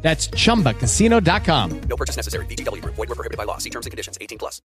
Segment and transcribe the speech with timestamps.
[0.00, 1.80] That's chumbacasino.com.
[1.80, 2.46] No purchase necessary.
[2.46, 2.94] VGW Group.
[2.94, 3.58] Void were prohibited by law.
[3.58, 4.16] See terms and conditions.
[4.20, 4.62] 18 plus.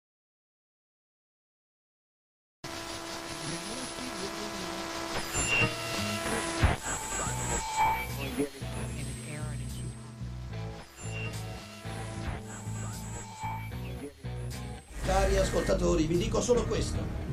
[15.07, 17.26] Cari ascoltatori, vi dico solo questo.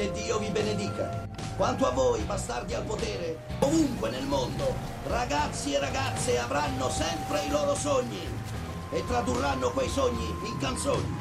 [0.00, 1.28] Che Dio vi benedica.
[1.58, 4.74] Quanto a voi, bastardi al potere, ovunque nel mondo,
[5.06, 8.26] ragazzi e ragazze avranno sempre i loro sogni
[8.92, 11.18] e tradurranno quei sogni in canzoni.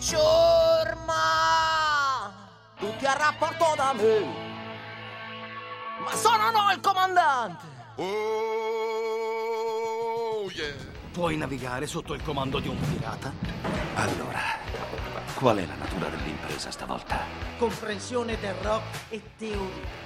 [0.00, 1.12] Ciurma!
[2.78, 4.24] Tutti a rapporto da me!
[6.02, 7.66] Ma sono no il comandante!
[7.96, 8.06] Oh,
[10.54, 10.74] yeah.
[11.12, 13.30] Puoi navigare sotto il comando di un pirata?
[13.96, 14.40] Allora,
[15.42, 17.18] qual è la natura dell'impresa stavolta?
[17.58, 20.02] Comprensione del rock e teoria.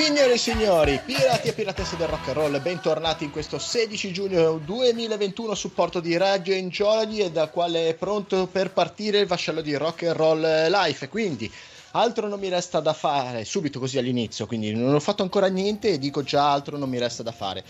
[0.00, 4.58] Signore e signori, pirati e piratesse del rock and roll, bentornati in questo 16 giugno
[4.58, 9.74] 2021 supporto di Radio Enjoy e da quale è pronto per partire il vascello di
[9.74, 11.08] Rock and Roll Life.
[11.08, 11.50] Quindi
[11.90, 15.88] altro non mi resta da fare subito così all'inizio, quindi non ho fatto ancora niente
[15.88, 17.64] e dico già altro non mi resta da fare.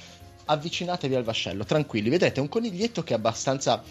[0.45, 3.83] Avvicinatevi al vascello, tranquilli, vedete, è un coniglietto che è abbastanza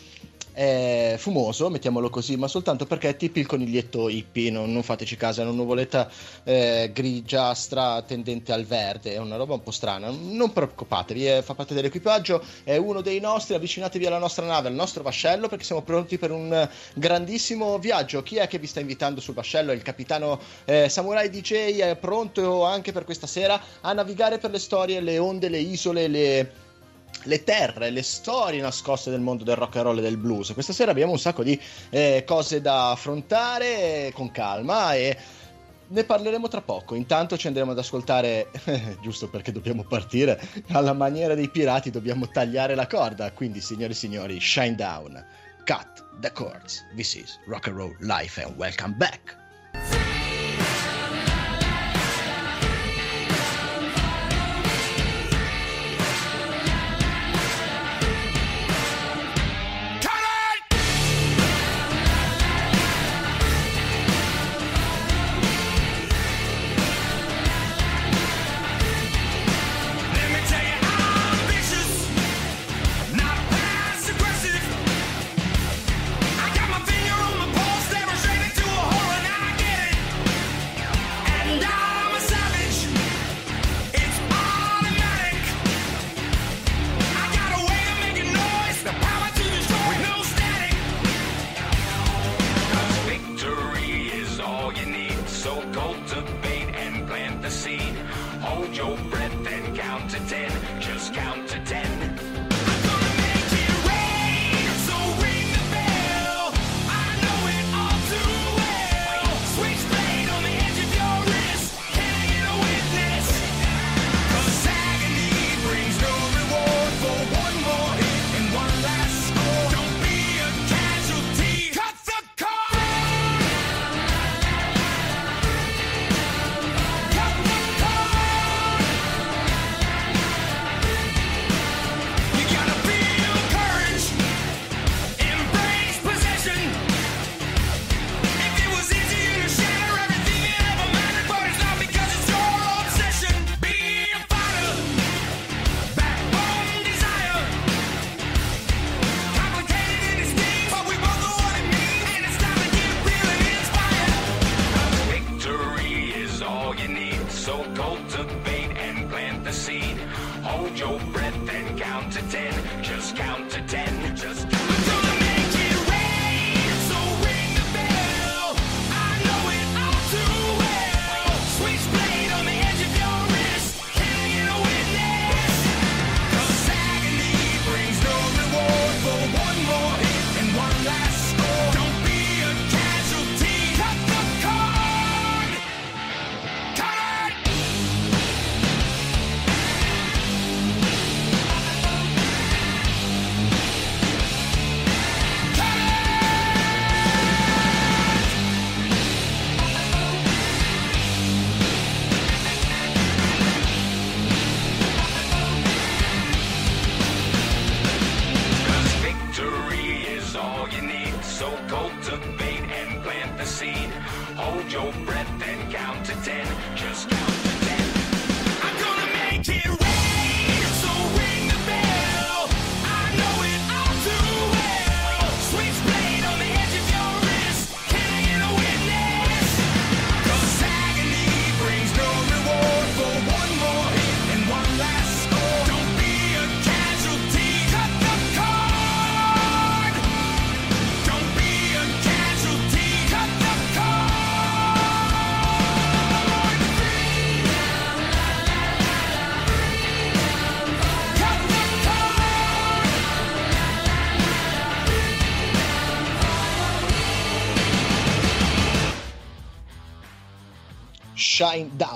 [0.58, 5.16] eh, fumoso, mettiamolo così, ma soltanto perché è tipo il coniglietto hippie, non, non fateci
[5.16, 6.10] caso, è una nuvoletta
[6.44, 11.54] eh, grigiastra tendente al verde, è una roba un po' strana, non preoccupatevi, eh, fa
[11.54, 15.84] parte dell'equipaggio, è uno dei nostri, avvicinatevi alla nostra nave, al nostro vascello, perché siamo
[15.84, 18.24] pronti per un grandissimo viaggio.
[18.24, 19.72] Chi è che vi sta invitando sul vascello?
[19.72, 24.60] Il capitano eh, Samurai DJ è pronto anche per questa sera a navigare per le
[24.60, 26.66] storie, le onde, le isole, le
[27.28, 30.54] le terre, le storie nascoste del mondo del rock and roll e del blues.
[30.54, 35.18] Questa sera abbiamo un sacco di eh, cose da affrontare con calma e
[35.90, 36.96] ne parleremo tra poco.
[36.96, 38.50] Intanto ci andremo ad ascoltare,
[39.02, 43.32] giusto perché dobbiamo partire, alla maniera dei pirati dobbiamo tagliare la corda.
[43.32, 45.24] Quindi, signori e signori, shine down,
[45.66, 46.84] cut the cords.
[46.96, 49.47] This is rock and roll life and welcome back.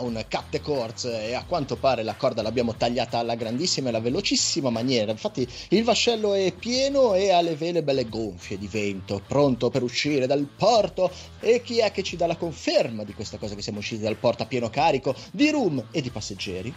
[0.02, 3.90] Down, cut the cords e a quanto pare la corda l'abbiamo tagliata alla grandissima e
[3.90, 5.12] alla velocissima maniera.
[5.12, 9.84] Infatti il vascello è pieno e ha le vele belle gonfie di vento, pronto per
[9.84, 11.12] uscire dal porto.
[11.40, 14.18] E chi è che ci dà la conferma di questa cosa che siamo usciti dal
[14.18, 16.74] porto a pieno carico di room e di passeggeri?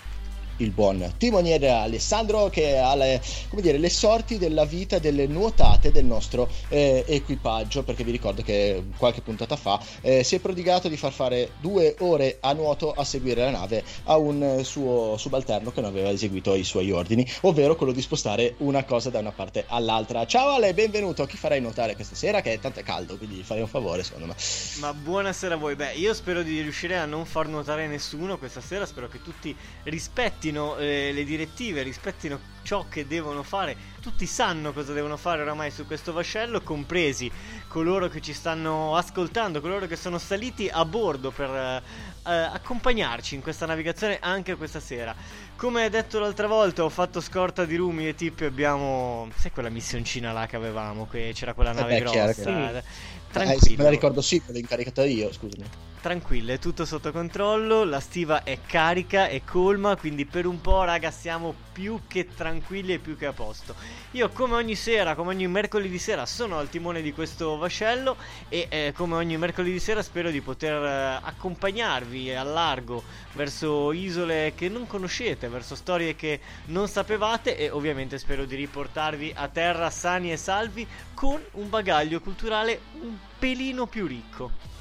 [0.59, 3.21] Il buon timoniere Alessandro che ha le,
[3.61, 8.85] dire, le, sorti della vita delle nuotate del nostro eh, equipaggio perché vi ricordo che
[8.97, 13.05] qualche puntata fa eh, si è prodigato di far fare due ore a nuoto a
[13.05, 17.75] seguire la nave a un suo subalterno che non aveva eseguito i suoi ordini ovvero
[17.75, 20.27] quello di spostare una cosa da una parte all'altra.
[20.27, 21.27] Ciao Ale benvenuto.
[21.27, 22.41] Chi farai nuotare questa sera?
[22.41, 24.35] Che è tanto caldo quindi farei un favore secondo me.
[24.79, 25.75] Ma buonasera a voi.
[25.75, 28.87] Beh io spero di riuscire a non far nuotare nessuno questa sera.
[28.87, 29.55] Spero che tutti
[29.85, 33.77] rispettino rispettino eh, le direttive, rispettino ciò che devono fare.
[34.01, 37.31] Tutti sanno cosa devono fare oramai su questo vascello, compresi
[37.69, 41.83] coloro che ci stanno ascoltando, coloro che sono saliti a bordo per eh,
[42.23, 45.15] accompagnarci in questa navigazione anche questa sera.
[45.57, 49.29] Come detto l'altra volta, ho fatto scorta di Rumi e Tippi abbiamo...
[49.37, 51.07] Sai quella missioncina là che avevamo?
[51.07, 52.33] Che c'era quella nave eh beh, grossa.
[52.33, 52.83] Chiaro,
[53.31, 53.75] Tranquillo.
[53.75, 55.93] Eh, me la ricordo sì, l'ho incaricata io, scusami.
[56.05, 60.85] Tranquillo, è tutto sotto controllo, la stiva è carica, è colma, quindi per un po',
[60.85, 63.75] raga, siamo più che tranquilli e più che a posto.
[64.11, 68.19] Io come ogni sera, come ogni mercoledì sera, sono al timone di questo vascello
[68.51, 73.03] e eh, come ogni mercoledì sera spero di poter eh, accompagnarvi al largo
[73.33, 79.33] verso isole che non conoscete, verso storie che non sapevate e ovviamente spero di riportarvi
[79.35, 84.74] a terra sani e salvi con un bagaglio culturale un pelino più ricco.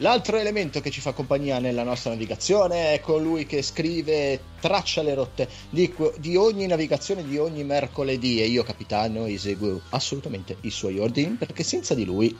[0.00, 5.14] L'altro elemento che ci fa compagnia nella nostra navigazione è colui che scrive, traccia le
[5.14, 11.00] rotte di, di, ogni navigazione di ogni mercoledì e io capitano eseguo assolutamente i suoi
[11.00, 12.36] ordini perché senza di lui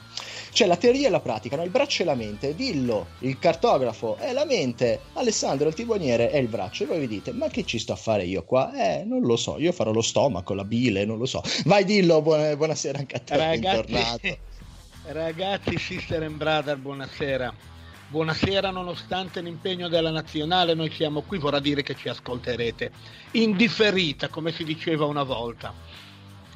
[0.53, 1.65] c'è la teoria e la pratica, no?
[1.65, 6.37] il braccio e la mente, dillo, il cartografo è la mente, Alessandro il timoniere è
[6.37, 8.73] il braccio e voi vi dite ma che ci sto a fare io qua?
[8.73, 11.43] Eh non lo so, io farò lo stomaco, la bile, non lo so.
[11.65, 13.59] Vai dillo, buona, buonasera anche a te, Ragazzi.
[13.59, 14.39] bentornato.
[15.11, 17.51] Ragazzi, sister and brother, buonasera.
[18.09, 22.93] Buonasera, nonostante l'impegno della nazionale, noi siamo qui, vorrà dire che ci ascolterete.
[23.31, 25.73] Indifferita, come si diceva una volta,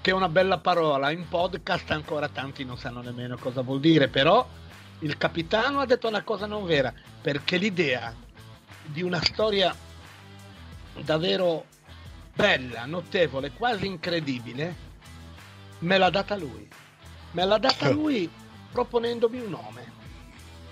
[0.02, 1.10] che è una bella parola.
[1.10, 4.46] In podcast ancora tanti non sanno nemmeno cosa vuol dire, però
[4.98, 6.92] il capitano ha detto una cosa non vera,
[7.22, 8.14] perché l'idea
[8.84, 9.74] di una storia
[11.00, 11.64] davvero
[12.34, 14.74] bella, notevole, quasi incredibile,
[15.78, 16.68] me l'ha data lui.
[17.34, 18.30] Me l'ha data lui
[18.72, 19.92] proponendomi un nome,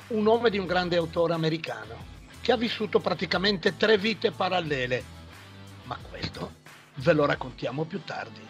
[0.09, 2.09] un nome di un grande autore americano
[2.41, 5.05] che ha vissuto praticamente tre vite parallele,
[5.85, 6.55] ma questo
[6.95, 8.41] ve lo raccontiamo più tardi.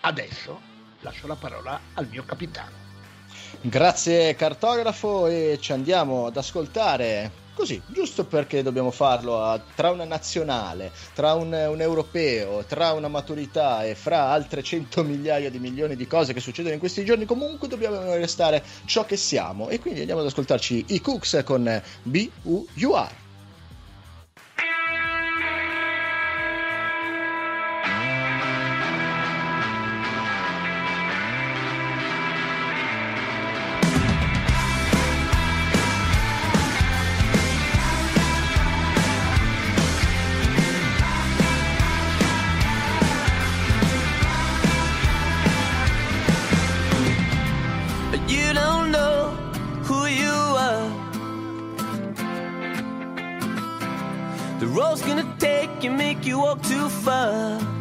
[0.00, 0.60] Adesso
[1.00, 2.82] lascio la parola al mio capitano.
[3.60, 10.04] Grazie cartografo e ci andiamo ad ascoltare Così, giusto perché dobbiamo farlo a, tra una
[10.04, 15.94] nazionale, tra un, un, europeo, tra una maturità e fra altre 100 migliaia di milioni
[15.94, 19.68] di cose che succedono in questi giorni, comunque dobbiamo restare ciò che siamo.
[19.68, 23.23] E quindi andiamo ad ascoltarci i Cooks con B-U-U-R.
[56.26, 57.73] you walk too far.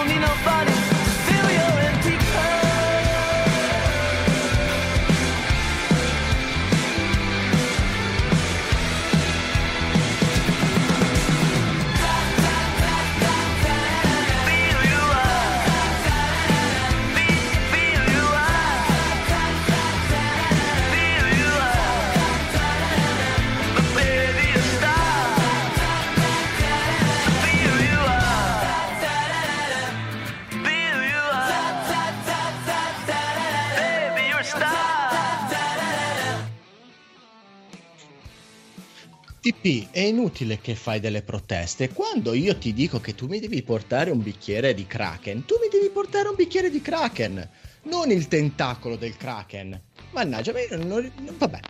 [0.00, 0.59] Don't need nobody
[40.00, 41.90] è inutile che fai delle proteste.
[41.90, 45.68] Quando io ti dico che tu mi devi portare un bicchiere di Kraken, tu mi
[45.70, 47.48] devi portare un bicchiere di Kraken,
[47.82, 49.78] non il tentacolo del Kraken.
[50.12, 51.60] Mannaggia, non, non- vabbè.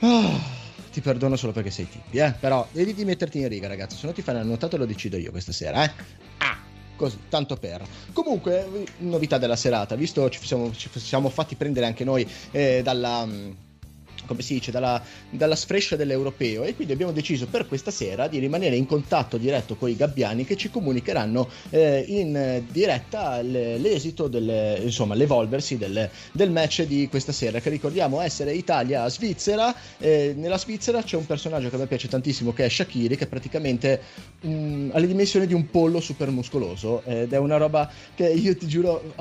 [0.00, 0.38] Ah,
[0.92, 2.34] ti perdono solo perché sei tipi, eh.
[2.38, 5.16] Però devi di metterti in riga, ragazzo, se no ti fai una notata lo decido
[5.16, 5.92] io questa sera, eh.
[6.38, 6.58] Ah,
[6.94, 7.82] così, tanto per.
[8.12, 8.68] Comunque,
[8.98, 13.26] novità della serata, visto ci siamo, ci siamo fatti prendere anche noi eh, dalla...
[14.30, 18.38] come si dice, dalla, dalla sfrescia dell'europeo e quindi abbiamo deciso per questa sera di
[18.38, 24.82] rimanere in contatto diretto con i gabbiani che ci comunicheranno eh, in diretta l'esito del,
[24.84, 29.74] insomma, l'evolversi del, del match di questa sera che ricordiamo essere Italia-Svizzera.
[29.98, 33.24] Eh, nella Svizzera c'è un personaggio che a me piace tantissimo che è Shakiri che
[33.24, 34.00] è praticamente
[34.46, 38.56] mm, ha le dimensioni di un pollo super muscoloso ed è una roba che io
[38.56, 39.12] ti giuro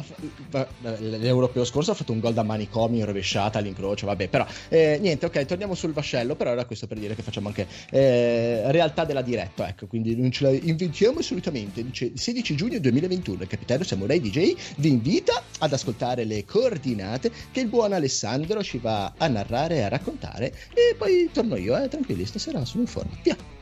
[1.00, 5.26] l'europeo scorso ha fatto un gol da manicomio in rovesciata all'incrocio vabbè però eh, niente
[5.26, 9.22] ok torniamo sul vascello però era questo per dire che facciamo anche eh, realtà della
[9.22, 14.20] diretta ecco quindi non ce la inventiamo assolutamente dice 16 giugno 2021 il capitano Samurai
[14.20, 19.78] DJ vi invita ad ascoltare le coordinate che il buon Alessandro ci va a narrare
[19.78, 20.54] e a raccontare.
[20.74, 23.12] E poi torno io eh tranquilli stasera sono in forma.
[23.24, 23.59] Via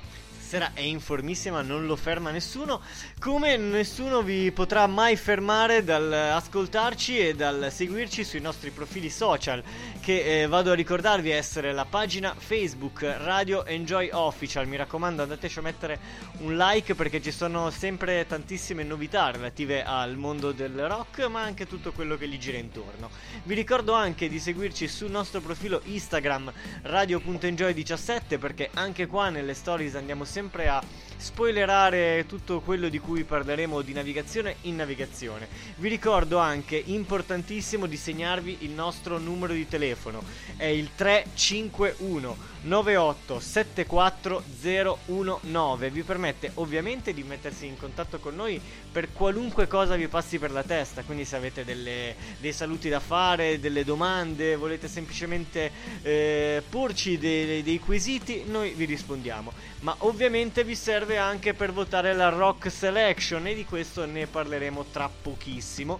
[0.48, 2.80] Stasera è informissima, non lo ferma nessuno,
[3.20, 9.62] come nessuno vi potrà mai fermare dal ascoltarci e dal seguirci sui nostri profili social,
[10.00, 14.70] che eh, vado a ricordarvi essere la pagina Facebook Radio Enjoy Official.
[14.70, 16.00] Mi raccomando, andateci a mettere
[16.38, 21.68] un like perché ci sono sempre tantissime novità relative al mondo del rock, ma anche
[21.68, 23.10] tutto quello che gli gira intorno.
[23.44, 29.96] Vi ricordo anche di seguirci sul nostro profilo Instagram radio.enjoy17 perché anche qua nelle stories
[29.96, 30.82] andiamo sempre a
[31.18, 35.48] spoilerare tutto quello di cui parleremo di navigazione in navigazione.
[35.78, 40.24] Vi ricordo anche, importantissimo, di segnarvi il nostro numero di telefono.
[40.56, 45.90] È il 351 98 74 019.
[45.90, 48.60] Vi permette ovviamente di mettersi in contatto con noi
[48.92, 51.04] per qualunque cosa vi passi per la testa.
[51.04, 55.72] Quindi se avete delle- dei saluti da fare, delle domande, volete semplicemente
[56.02, 59.52] eh, porci dei, dei quesiti, noi vi rispondiamo.
[59.82, 64.88] Ma ovviamente vi serve anche per votare la Rock Selection e di questo ne parleremo
[64.92, 66.00] tra pochissimo.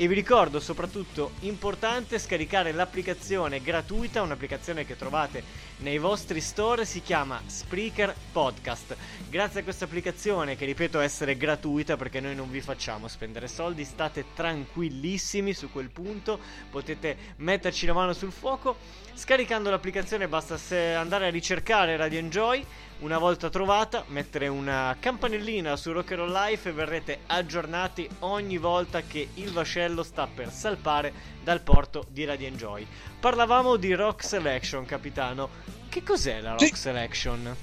[0.00, 5.42] E vi ricordo soprattutto importante scaricare l'applicazione gratuita, un'applicazione che trovate
[5.78, 8.96] nei vostri store, si chiama Spreaker Podcast.
[9.28, 13.84] Grazie a questa applicazione, che ripeto essere gratuita perché noi non vi facciamo spendere soldi,
[13.84, 16.38] state tranquillissimi su quel punto,
[16.70, 18.76] potete metterci la mano sul fuoco.
[19.14, 20.56] Scaricando l'applicazione basta
[20.96, 22.64] andare a ricercare Radio Enjoy,
[23.00, 29.28] una volta trovata mettere una campanellina su Rock'n'Roll Life e verrete aggiornati ogni volta che
[29.34, 31.12] il vascello sta per salpare
[31.44, 32.84] dal porto di Radio Enjoy.
[33.20, 35.48] Parlavamo di Rock Selection, capitano.
[35.88, 36.74] Che cos'è la Rock Sì.
[36.74, 37.56] Selection?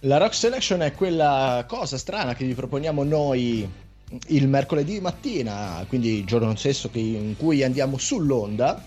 [0.00, 3.68] La Rock Selection è quella cosa strana che vi proponiamo noi
[4.28, 8.82] il mercoledì mattina, quindi il giorno stesso in cui andiamo sull'onda,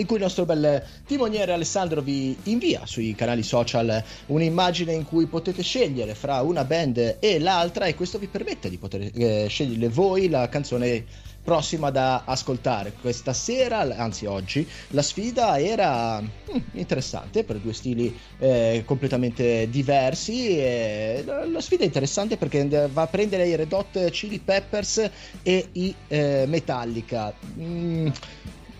[0.00, 5.26] in cui il nostro bel timoniere Alessandro vi invia sui canali social un'immagine in cui
[5.26, 9.88] potete scegliere fra una band e l'altra e questo vi permette di poter eh, scegliere
[9.88, 11.04] voi la canzone
[11.48, 12.92] prossima da ascoltare.
[13.00, 20.58] Questa sera, anzi oggi, la sfida era mm, interessante per due stili eh, completamente diversi.
[20.58, 25.10] E la, la sfida è interessante perché va a prendere i Red Hot Chili Peppers
[25.42, 27.32] e i eh, Metallica.
[27.58, 28.08] Mm,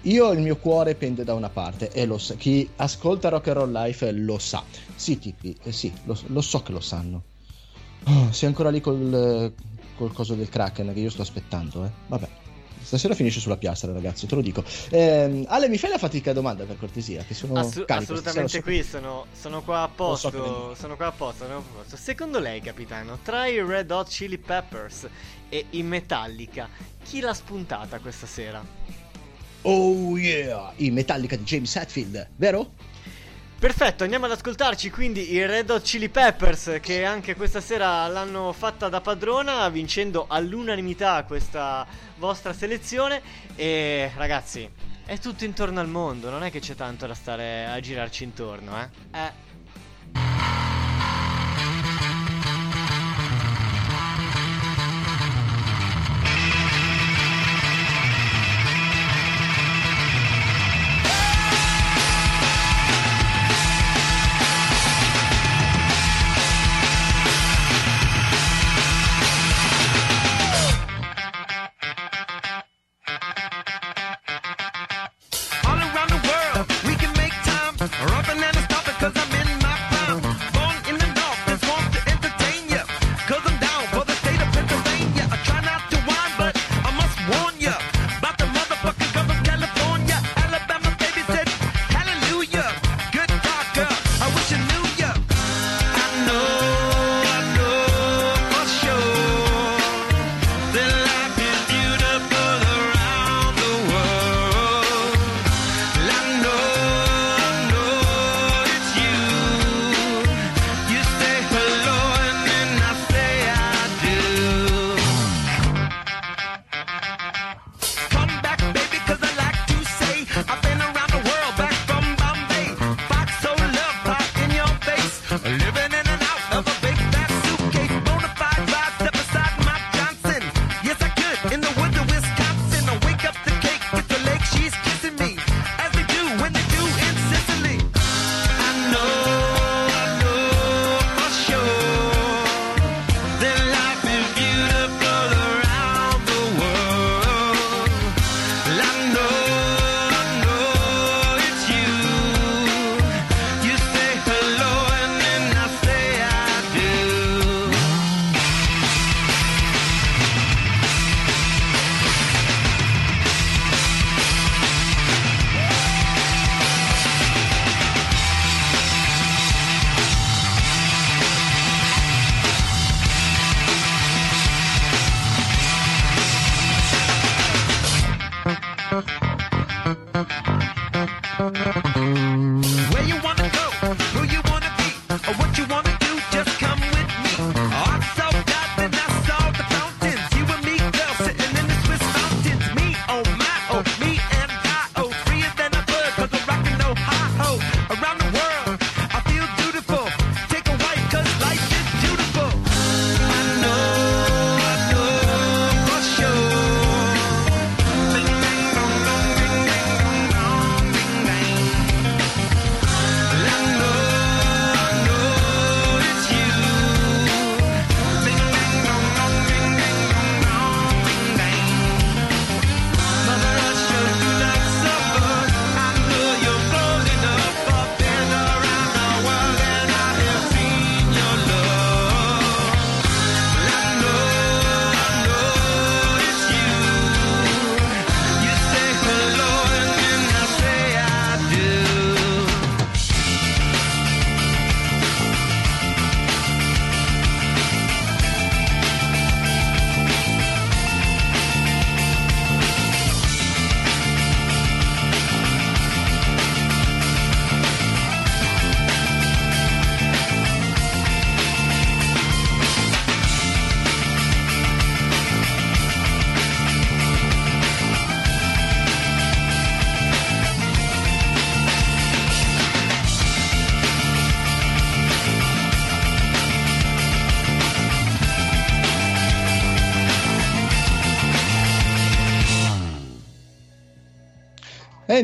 [0.02, 2.34] io il mio cuore pende da una parte e lo sa.
[2.34, 4.62] Chi ascolta Rock and Roll Life lo sa.
[4.94, 7.22] Sì, tipi, eh, sì, lo, lo so che lo sanno.
[8.04, 9.52] Oh, sei ancora lì col,
[9.96, 11.90] col coso del Kraken che io sto aspettando, eh.
[12.06, 12.28] Vabbè.
[12.80, 14.64] Stasera finisce sulla piastra, ragazzi, te lo dico.
[14.88, 17.22] Eh, Ale, mi fai la fatica domanda per cortesia?
[17.22, 20.30] Che sono Assu- carico, assolutamente stasera, qui, sono, sono qua a posto.
[20.30, 21.96] so sono qua a posto, sono qua a posto.
[21.96, 25.06] Secondo lei, capitano, tra i Red Hot Chili Peppers
[25.50, 26.68] e i Metallica,
[27.02, 28.64] chi l'ha spuntata questa sera?
[29.62, 30.72] Oh yeah!
[30.76, 32.72] I Metallica di James Hetfield, vero?
[33.58, 38.52] Perfetto, andiamo ad ascoltarci quindi i Red Hot Chili Peppers che anche questa sera l'hanno
[38.52, 41.84] fatta da padrona vincendo all'unanimità questa
[42.18, 43.20] vostra selezione
[43.56, 44.70] e ragazzi
[45.04, 48.80] è tutto intorno al mondo, non è che c'è tanto da stare a girarci intorno,
[48.80, 48.88] eh?
[49.18, 49.32] Eh.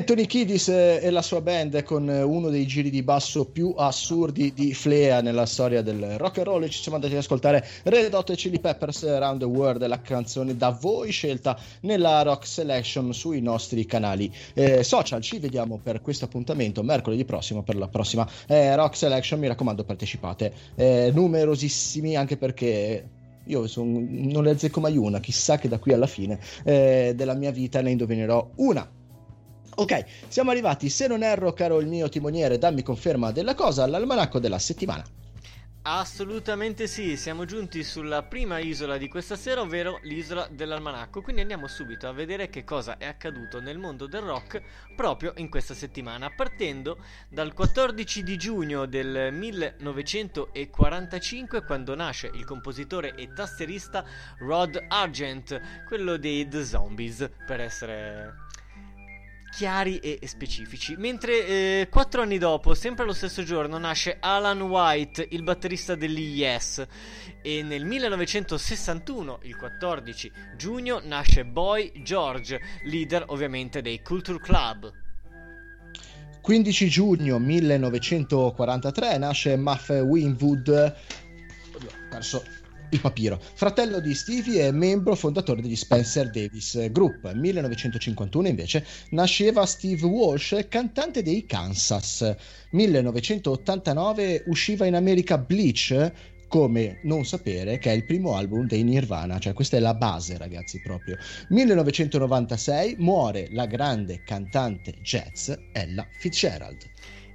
[0.04, 4.74] Anthony Kiddis e la sua band con uno dei giri di basso più assurdi di
[4.74, 6.68] Flea nella storia del rock and roll.
[6.68, 10.76] Ci siamo andati ad ascoltare Red Hot Chili Peppers Around the World la canzone da
[10.78, 15.22] voi scelta nella Rock Selection sui nostri canali eh, social.
[15.22, 19.40] Ci vediamo per questo appuntamento mercoledì prossimo per la prossima eh, Rock Selection.
[19.40, 23.08] Mi raccomando partecipate eh, numerosissimi anche perché
[23.46, 25.18] io son, non ne azzecco mai una.
[25.18, 28.86] Chissà che da qui alla fine eh, della mia vita ne indovinerò una
[29.76, 34.38] Ok, siamo arrivati, se non erro, caro il mio timoniere, dammi conferma della cosa, all'almanacco
[34.38, 35.02] della settimana.
[35.86, 41.66] Assolutamente sì, siamo giunti sulla prima isola di questa sera, ovvero l'isola dell'almanacco, quindi andiamo
[41.66, 44.62] subito a vedere che cosa è accaduto nel mondo del rock
[44.94, 53.14] proprio in questa settimana, partendo dal 14 di giugno del 1945 quando nasce il compositore
[53.16, 54.04] e tastierista
[54.38, 58.32] Rod Argent, quello dei The Zombies, per essere
[59.54, 60.96] chiari e specifici.
[60.96, 66.40] Mentre eh, quattro anni dopo, sempre lo stesso giorno, nasce Alan White, il batterista degli
[66.40, 66.84] Yes.
[67.40, 74.90] E nel 1961, il 14 giugno, nasce Boy George, leader ovviamente dei Culture Club.
[76.40, 80.68] 15 giugno 1943 nasce Muff Winwood.
[80.68, 82.42] Oddio, ho perso
[82.94, 83.40] il papiro.
[83.54, 87.32] Fratello di Stevie e membro fondatore degli Spencer Davis Group.
[87.32, 92.34] 1951 invece nasceva Steve Walsh, cantante dei Kansas.
[92.70, 96.12] 1989 usciva in America Bleach,
[96.46, 100.38] come non sapere che è il primo album dei Nirvana, cioè questa è la base
[100.38, 101.16] ragazzi proprio.
[101.48, 106.78] 1996 muore la grande cantante jazz Ella Fitzgerald.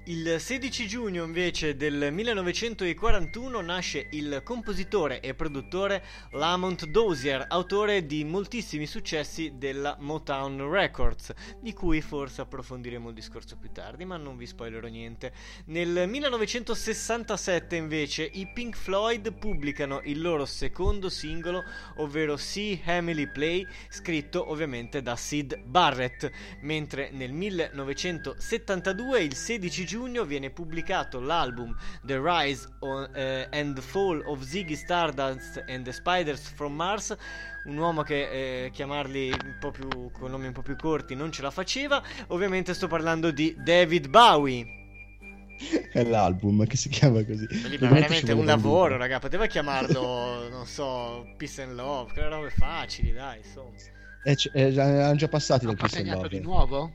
[0.06, 8.24] Il 16 giugno invece del 1941 nasce il compositore e produttore Lamont Dozier, autore di
[8.24, 11.32] moltissimi successi della Motown Records,
[11.62, 15.32] di cui forse approfondiremo il discorso più tardi, ma non vi spoilerò niente.
[15.66, 21.64] Nel 1967 invece i Pink Floyd pubblicano il loro secondo singolo,
[21.98, 26.32] ovvero See Emily Play, scritto ovviamente da Sid Barrett,
[26.62, 34.24] mentre nel 1972 il 16 giugno viene pubblicato l'album The Rise on, eh, and Fall
[34.26, 37.16] of Ziggy Stardust and the Spiders from Mars
[37.66, 41.32] un uomo che eh, chiamarli un po' più con nomi un po' più corti non
[41.32, 44.78] ce la faceva ovviamente sto parlando di David Bowie
[45.92, 47.46] è l'album che si chiama così.
[47.82, 49.20] Ma veramente un lavoro, raga.
[49.20, 53.72] Poteva chiamarlo, non so, Peace and Love, quelle robe facili, dai, insomma.
[54.24, 56.30] Eh, eh, hanno già passati dal Peace and Love.
[56.30, 56.94] di nuovo?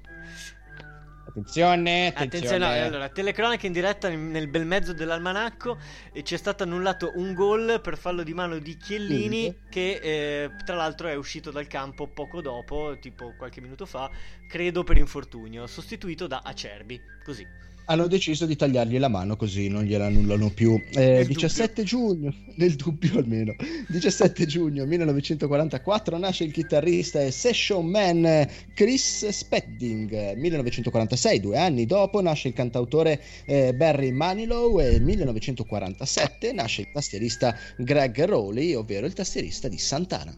[1.36, 2.26] Attenzione, attenzione.
[2.26, 5.78] attenzione allora, telecronache in diretta nel bel mezzo dell'almanacco
[6.12, 9.68] e ci è stato annullato un gol per fallo di mano di Chiellini Mm.
[9.68, 14.08] che eh, tra l'altro è uscito dal campo poco dopo, tipo qualche minuto fa,
[14.46, 17.44] credo per infortunio, sostituito da Acerbi, così.
[17.86, 20.80] Hanno deciso di tagliargli la mano così non gliela annullano più.
[20.94, 23.54] Eh, 17 giugno, nel dubbio almeno,
[23.88, 30.34] 17 giugno 1944 nasce il chitarrista e session man Chris Spedding.
[30.36, 37.54] 1946, due anni dopo, nasce il cantautore eh, Barry Manilow e 1947 nasce il tastierista
[37.76, 40.34] Greg Rowley, ovvero il tastierista di Santana.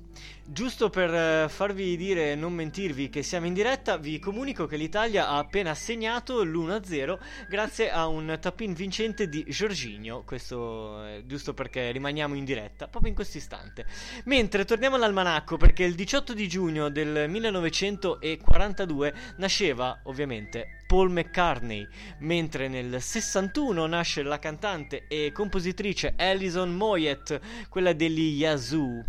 [0.48, 4.76] Giusto per eh, farvi dire e non mentirvi che siamo in diretta, vi comunico che
[4.76, 10.22] l'Italia ha appena segnato l'1-0 grazie a un tap-in vincente di Giorginio.
[10.22, 13.86] Questo è giusto perché rimaniamo in diretta proprio in questo istante.
[14.26, 21.86] Mentre torniamo all'almanacco perché il 18 di giugno del 1942 nasceva ovviamente Paul McCartney,
[22.20, 29.04] mentre nel 61 nasce la cantante e compositrice Alison Moyet, quella degli Yazoo.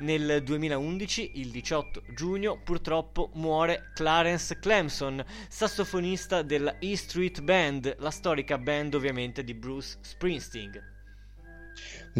[0.00, 8.10] Nel 2011, il 18 giugno, purtroppo muore Clarence Clemson, sassofonista della E Street Band, la
[8.10, 10.97] storica band ovviamente di Bruce Springsteen.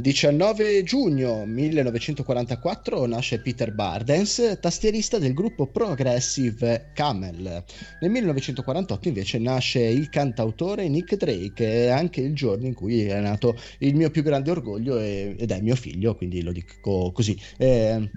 [0.00, 7.64] 19 giugno 1944 nasce Peter Bardens, tastierista del gruppo progressive Camel.
[8.00, 13.56] Nel 1948 invece nasce il cantautore Nick Drake, anche il giorno in cui è nato
[13.78, 17.38] il mio più grande orgoglio ed è mio figlio, quindi lo dico così.
[17.56, 18.10] Eh,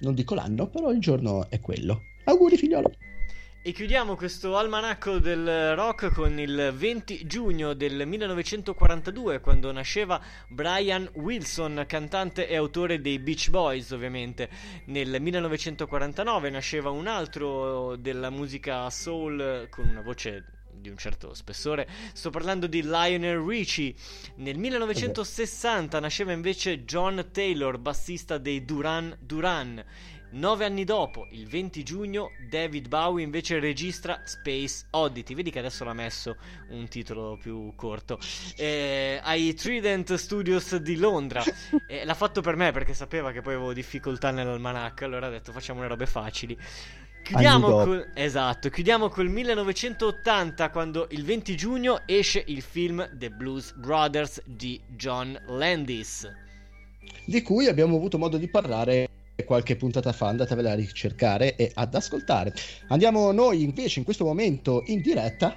[0.00, 2.02] non dico l'anno, però il giorno è quello.
[2.24, 2.90] Auguri figliolo!
[3.66, 11.08] E chiudiamo questo almanacco del rock con il 20 giugno del 1942, quando nasceva Brian
[11.14, 14.50] Wilson, cantante e autore dei Beach Boys, ovviamente.
[14.88, 20.44] Nel 1949 nasceva un altro della musica soul con una voce
[20.84, 21.88] di un certo spessore.
[22.12, 23.94] Sto parlando di Lionel Richie.
[24.36, 29.82] Nel 1960 nasceva invece John Taylor, bassista dei Duran Duran.
[30.34, 35.32] Nove anni dopo, il 20 giugno, David Bowie invece registra Space Oddity.
[35.32, 36.36] Vedi che adesso l'ha messo
[36.70, 38.18] un titolo più corto.
[38.56, 41.42] Eh, ai Trident Studios di Londra.
[41.86, 45.04] Eh, l'ha fatto per me perché sapeva che poi avevo difficoltà nell'almanacco.
[45.04, 46.56] Allora ha detto facciamo le robe facili.
[47.22, 53.72] Chiudiamo col, esatto, chiudiamo col 1980 quando il 20 giugno esce il film The Blues
[53.74, 56.28] Brothers di John Landis.
[57.24, 59.08] di cui abbiamo avuto modo di parlare
[59.44, 62.54] qualche puntata fa, andatevela a ricercare e ad ascoltare.
[62.88, 65.56] Andiamo noi invece in questo momento in diretta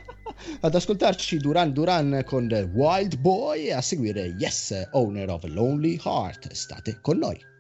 [0.62, 6.52] ad ascoltarci Duran Duran con Wild Boy e a seguire Yes, Owner of Lonely Heart.
[6.52, 7.57] State con noi.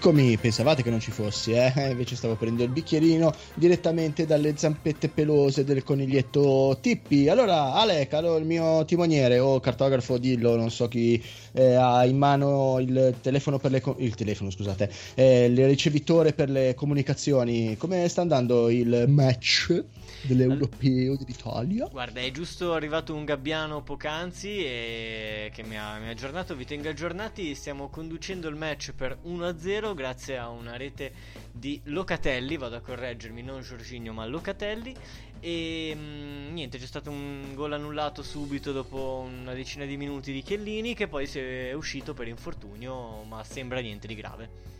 [0.00, 1.72] Eccomi, pensavate che non ci fossi, eh?
[1.90, 7.28] Invece stavo prendendo il bicchierino direttamente dalle zampette pelose del coniglietto Tippi.
[7.28, 11.20] Allora, Ale, caro il mio timoniere o cartografo, dillo, non so chi
[11.50, 16.32] eh, ha in mano il telefono per le co- il telefono, scusate, eh, il ricevitore
[16.32, 17.76] per le comunicazioni.
[17.76, 19.82] Come sta andando il match
[20.22, 21.86] dell'Europeo dell'Italia?
[21.86, 26.64] Guarda, è giusto arrivato un gabbiano poc'anzi e che mi ha, mi ha aggiornato, vi
[26.64, 31.12] tengo aggiornati, stiamo conducendo il match per 1-0 grazie a una rete
[31.52, 34.94] di Locatelli, vado a correggermi, non Giorginio ma Locatelli
[35.40, 40.42] e mm, niente, c'è stato un gol annullato subito dopo una decina di minuti di
[40.42, 44.76] Chiellini che poi si è uscito per infortunio, ma sembra niente di grave.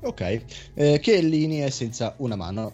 [0.00, 0.42] Ok,
[0.74, 2.72] eh, Chiellini è senza una mano.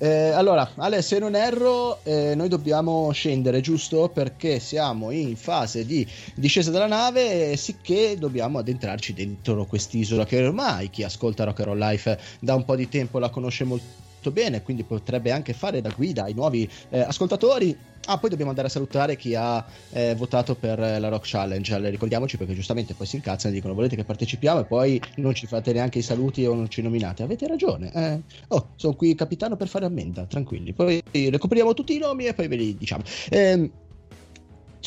[0.00, 4.08] Eh, allora, Ale, se non erro, eh, noi dobbiamo scendere, giusto?
[4.08, 10.88] Perché siamo in fase di discesa della nave, sicché dobbiamo addentrarci dentro quest'isola che ormai
[10.90, 14.62] chi ascolta Rock and Roll Life da un po' di tempo la conosce molto bene,
[14.62, 17.76] quindi potrebbe anche fare da guida ai nuovi eh, ascoltatori.
[18.06, 21.74] Ah, poi dobbiamo andare a salutare chi ha eh, votato per la Rock Challenge.
[21.74, 25.34] Allora, ricordiamoci perché giustamente poi si incazzano e dicono volete che partecipiamo e poi non
[25.34, 27.22] ci fate neanche i saluti o non ci nominate.
[27.22, 27.92] Avete ragione.
[27.92, 28.22] eh.
[28.48, 30.72] Oh, sono qui capitano per fare ammenda, tranquilli.
[30.72, 33.02] Poi recuperiamo tutti i nomi e poi ve li diciamo.
[33.28, 33.70] Ehm,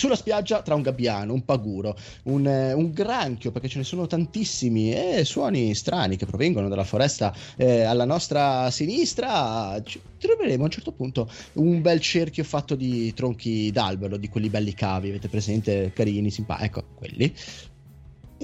[0.02, 4.08] sulla spiaggia tra un gabbiano, un paguro, un, eh, un granchio, perché ce ne sono
[4.08, 10.66] tantissimi, e suoni strani che provengono dalla foresta eh, alla nostra sinistra, ci- troveremo a
[10.66, 15.28] un certo punto un bel cerchio fatto di tronchi d'albero, di quelli belli cavi, avete
[15.28, 17.32] presente, carini, simpatici, ecco, quelli.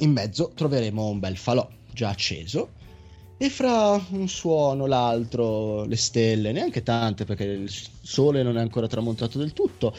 [0.01, 2.70] In mezzo troveremo un bel falò già acceso.
[3.39, 8.88] E fra un suono, l'altro, le stelle, neanche tante perché il sole non è ancora
[8.88, 9.95] tramontato del tutto.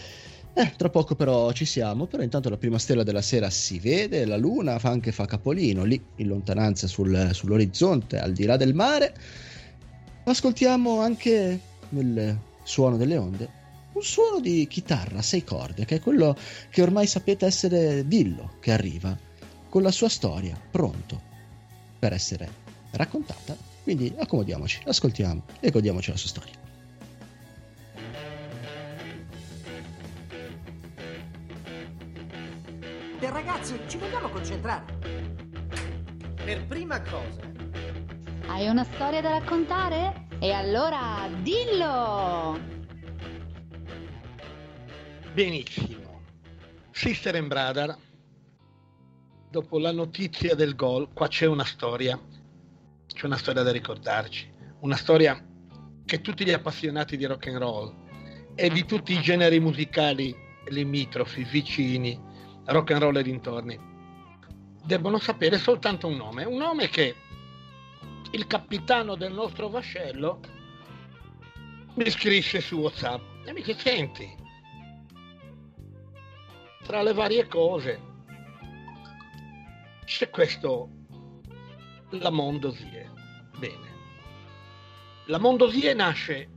[0.54, 4.24] Eh, tra poco però ci siamo, però intanto la prima stella della sera si vede,
[4.24, 8.74] la luna fa anche fa capolino lì in lontananza sul- sull'orizzonte, al di là del
[8.74, 9.14] mare.
[10.24, 13.56] Ascoltiamo anche nel suono delle onde
[13.98, 16.36] un suono di chitarra a sei corde, che è quello
[16.70, 19.16] che ormai sapete essere Dillo che arriva,
[19.68, 21.20] con la sua storia pronto
[21.98, 22.48] per essere
[22.92, 23.56] raccontata.
[23.82, 26.67] Quindi accomodiamoci, ascoltiamo e godiamoci la sua storia.
[33.20, 34.84] E ragazzi, ci vogliamo concentrare?
[36.44, 37.40] Per prima cosa,
[38.46, 40.28] Hai una storia da raccontare?
[40.38, 42.58] E allora dillo!
[45.34, 46.22] Benissimo.
[46.92, 47.96] Sister and Brother,
[49.50, 52.18] dopo la notizia del gol, qua c'è una storia,
[53.06, 54.48] c'è una storia da ricordarci,
[54.80, 55.44] una storia
[56.04, 57.94] che tutti gli appassionati di rock and roll
[58.54, 60.34] e di tutti i generi musicali
[60.68, 62.27] limitrofi, vicini,
[62.68, 63.78] rock and roll e dintorni,
[64.84, 67.14] debbono sapere soltanto un nome, un nome che
[68.30, 70.40] il capitano del nostro vascello
[71.94, 74.36] mi scrisse su WhatsApp e mi dice senti,
[76.84, 78.00] tra le varie cose
[80.04, 80.90] c'è questo
[82.10, 83.10] la Mondosie.
[83.58, 83.96] Bene.
[85.26, 86.48] La Mondosie nasce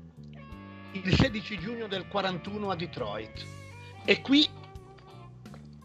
[0.91, 3.45] il 16 giugno del 41 a Detroit
[4.05, 4.47] e qui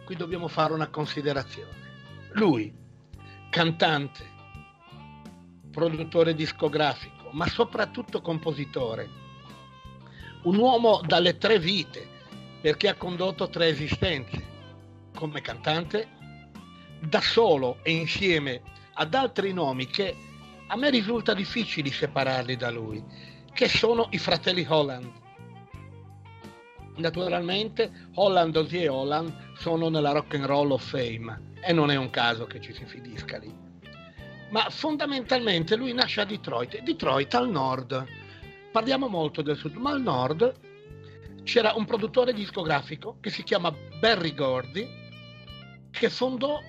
[0.06, 1.84] qui dobbiamo fare una considerazione.
[2.34, 2.72] Lui,
[3.50, 4.24] cantante,
[5.72, 9.10] produttore discografico, ma soprattutto compositore,
[10.44, 12.06] un uomo dalle tre vite,
[12.60, 14.54] perché ha condotto tre esistenze,
[15.12, 16.08] come cantante,
[17.00, 18.62] da solo e insieme
[18.94, 20.16] ad altri nomi che
[20.68, 23.02] a me risulta difficile separarli da lui,
[23.52, 25.24] che sono i fratelli Holland.
[26.96, 31.96] Naturalmente Holland, Ozzy e Holland sono nella Rock and Roll of Fame e non è
[31.96, 33.52] un caso che ci si finisca lì.
[34.50, 38.04] Ma fondamentalmente lui nasce a Detroit, Detroit al nord.
[38.70, 40.54] Parliamo molto del sud, ma al nord
[41.42, 44.88] c'era un produttore discografico che si chiama Barry Gordy
[45.90, 46.60] che fondò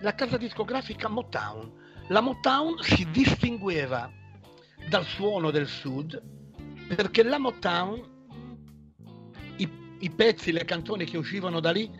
[0.00, 1.72] la casa discografica Motown.
[2.08, 4.10] La Motown si distingueva
[4.88, 6.22] dal suono del sud
[6.94, 8.15] perché la Motown,
[10.00, 11.90] i, pezzi, le canzoni che uscivano da lì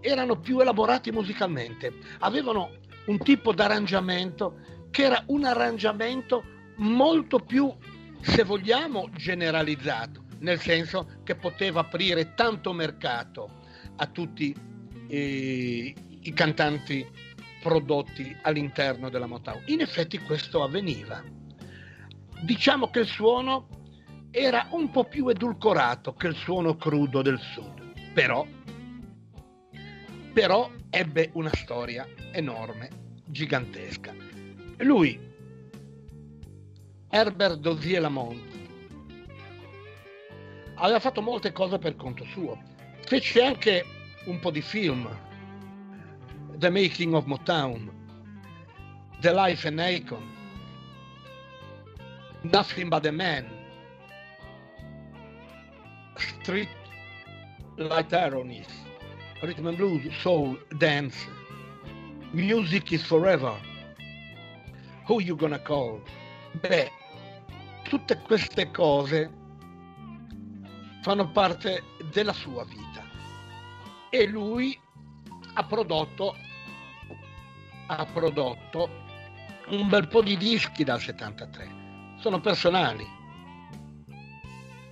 [0.00, 2.70] erano più elaborati musicalmente, avevano
[3.06, 6.44] un tipo d'arrangiamento che era un arrangiamento
[6.76, 7.72] molto più,
[8.20, 13.50] se vogliamo, generalizzato, nel senso che poteva aprire tanto mercato
[13.96, 14.54] a tutti
[15.08, 17.06] eh, i cantanti
[17.60, 19.62] prodotti all'interno della Motown.
[19.66, 21.22] In effetti questo avveniva.
[22.42, 23.77] Diciamo che il suono
[24.30, 28.46] era un po' più edulcorato che il suono crudo del sud, però,
[30.32, 32.90] però ebbe una storia enorme,
[33.24, 34.14] gigantesca.
[34.78, 35.26] Lui
[37.10, 38.38] Herbert Dozier Lamont.
[40.74, 42.60] Aveva fatto molte cose per conto suo.
[43.00, 43.84] Fece anche
[44.26, 45.08] un po' di film.
[46.56, 47.90] The Making of Motown,
[49.20, 50.22] The Life and Icon,
[52.42, 53.46] Nothing But a Man,
[56.48, 56.70] Street
[57.76, 58.66] Light Ironies,
[59.42, 61.14] Rhythm and Blues, Soul, Dance,
[62.32, 63.54] Music is Forever,
[65.06, 66.00] Who You Gonna Call?
[66.52, 66.90] Beh,
[67.82, 69.30] tutte queste cose
[71.02, 71.82] fanno parte
[72.12, 73.04] della sua vita.
[74.08, 74.80] E lui
[75.52, 76.34] ha prodotto
[77.88, 78.88] ha prodotto
[79.68, 83.17] un bel po' di dischi dal 73 sono personali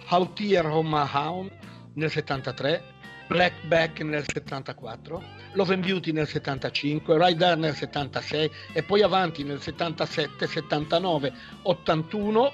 [0.09, 1.50] Here on My Hound
[1.94, 2.94] nel 73
[3.26, 5.22] Blackback nel 74
[5.54, 11.32] Love and Beauty nel 75 Rider nel 76 e poi avanti nel 77 79
[11.62, 12.52] 81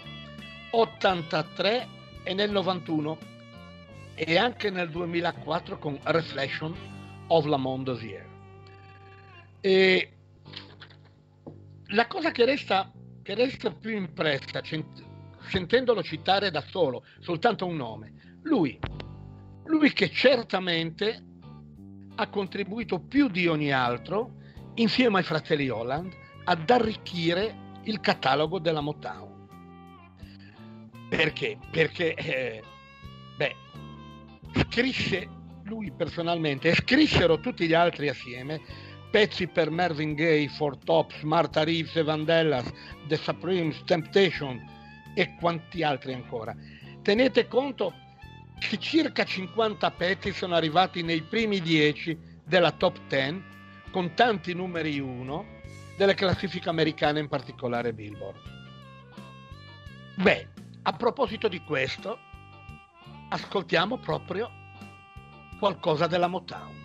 [0.70, 1.88] 83
[2.22, 3.18] e nel 91
[4.14, 6.74] e anche nel 2004 con Reflection
[7.26, 8.26] of Lamont Dozier.
[9.61, 10.12] E
[11.88, 12.90] la cosa che resta,
[13.22, 14.61] che resta più impressa,
[15.53, 18.78] sentendolo citare da solo, soltanto un nome, lui,
[19.66, 21.22] lui che certamente
[22.14, 24.36] ha contribuito più di ogni altro,
[24.76, 26.11] insieme ai fratelli Holland,
[26.44, 29.30] ad arricchire il catalogo della Motown.
[31.11, 31.59] Perché?
[31.70, 32.62] Perché, eh,
[33.36, 33.55] beh,
[34.55, 35.28] scrisse
[35.64, 38.61] lui personalmente e scrissero tutti gli altri assieme
[39.11, 42.72] pezzi per Mervyn Gaye, Four Tops, Martha Reeves e Vandellas,
[43.09, 44.80] The Supremes, Temptation
[45.14, 46.54] e quanti altri ancora.
[47.02, 47.94] Tenete conto
[48.58, 53.42] che circa 50 pezzi sono arrivati nei primi 10 della top 10
[53.90, 55.46] con tanti numeri 1
[55.96, 58.38] delle classifiche americane, in particolare Billboard.
[60.16, 60.48] Beh,
[60.82, 62.18] a proposito di questo,
[63.28, 64.50] ascoltiamo proprio
[65.58, 66.82] qualcosa della Motown.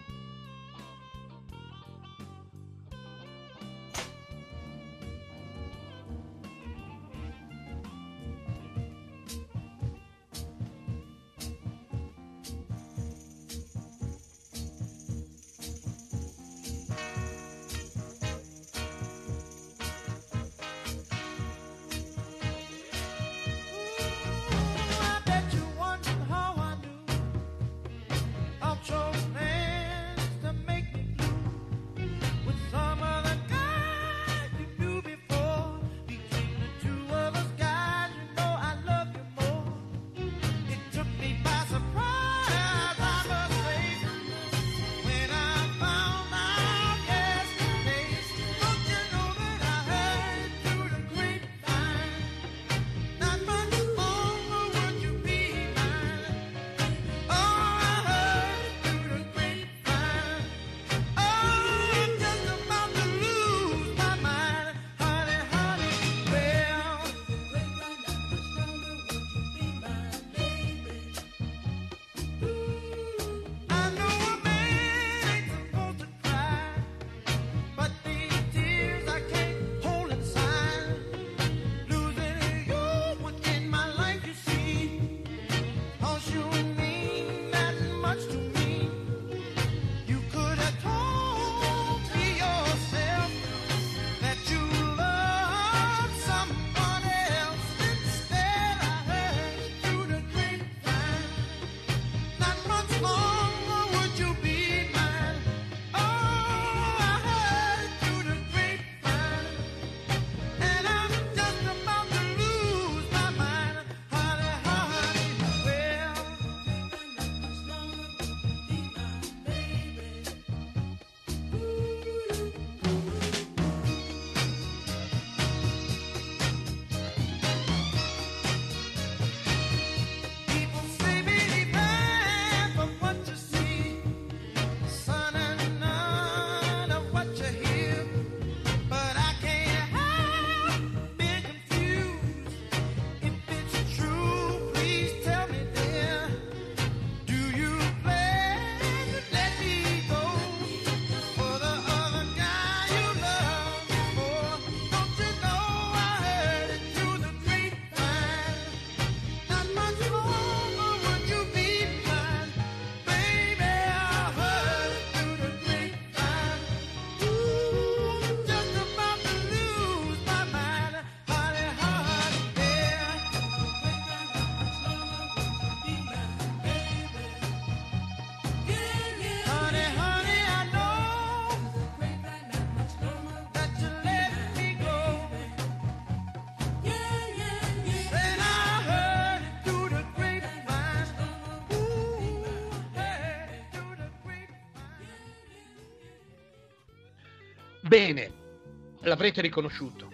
[199.07, 200.11] L'avrete riconosciuto.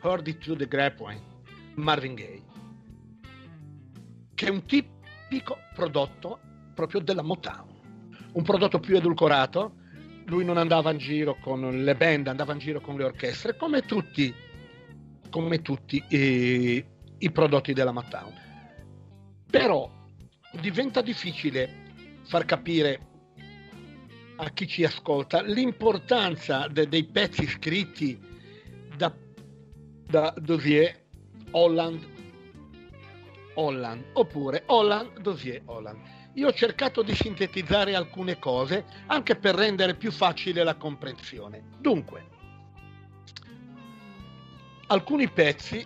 [0.00, 1.20] It through the grapevine,
[1.74, 2.42] Marvin Gaye,
[4.34, 6.38] che è un tipico prodotto
[6.74, 7.66] proprio della Motown.
[8.32, 9.74] Un prodotto più edulcorato,
[10.26, 13.82] lui non andava in giro con le band, andava in giro con le orchestre, come
[13.82, 14.32] tutti,
[15.30, 16.84] come tutti i,
[17.18, 18.32] i prodotti della Motown.
[19.50, 19.90] Però
[20.60, 23.06] diventa difficile far capire
[24.36, 28.27] a chi ci ascolta l'importanza de- dei pezzi scritti
[30.08, 31.06] da Dozier
[31.50, 32.16] Holland
[33.54, 35.98] Holland oppure Holland Dozier Holland.
[36.34, 41.64] Io ho cercato di sintetizzare alcune cose anche per rendere più facile la comprensione.
[41.78, 42.26] Dunque,
[44.86, 45.84] alcuni pezzi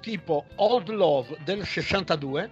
[0.00, 2.50] tipo Old Love del 62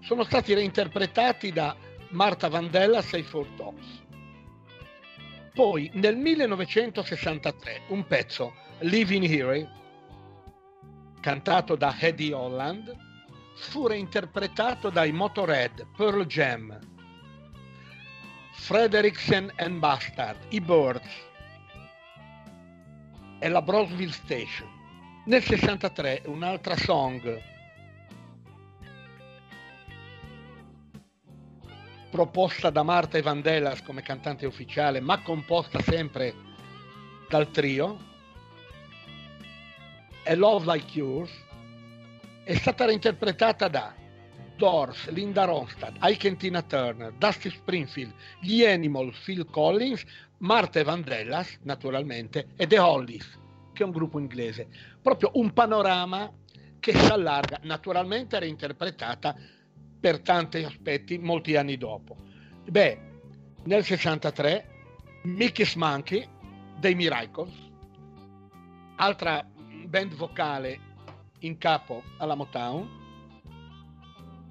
[0.00, 1.76] sono stati reinterpretati da
[2.10, 4.08] Marta Vandella Sei for Tops.
[5.52, 9.68] Poi nel 1963 un pezzo Living Here
[11.20, 12.96] cantato da Eddie Holland
[13.56, 16.78] fu reinterpretato dai Motorhead, Pearl Jam,
[18.52, 21.28] Frederiksen and Bastard, i Birds
[23.40, 24.68] e la Brosville Station.
[25.26, 27.49] Nel 63 un'altra song
[32.10, 36.34] proposta da Marta Evandelas come cantante ufficiale, ma composta sempre
[37.28, 37.98] dal trio,
[40.22, 41.30] e Love Like Yours,
[42.44, 43.94] è stata reinterpretata da
[44.56, 50.04] Doors, Linda Ronstadt, Ike Tina Turner, Dusty Springfield, gli Animals, Phil Collins,
[50.38, 53.38] Marta Evandelas, naturalmente, e The Hollies,
[53.72, 54.68] che è un gruppo inglese.
[55.00, 56.30] Proprio un panorama
[56.78, 59.34] che si allarga, naturalmente reinterpretata
[60.00, 62.16] per tanti aspetti molti anni dopo.
[62.64, 62.98] Beh,
[63.64, 64.66] nel 63
[65.24, 66.26] Mickey's Monkey
[66.78, 67.52] dei Miracles,
[68.96, 69.46] altra
[69.86, 70.78] band vocale
[71.40, 72.98] in capo alla Motown.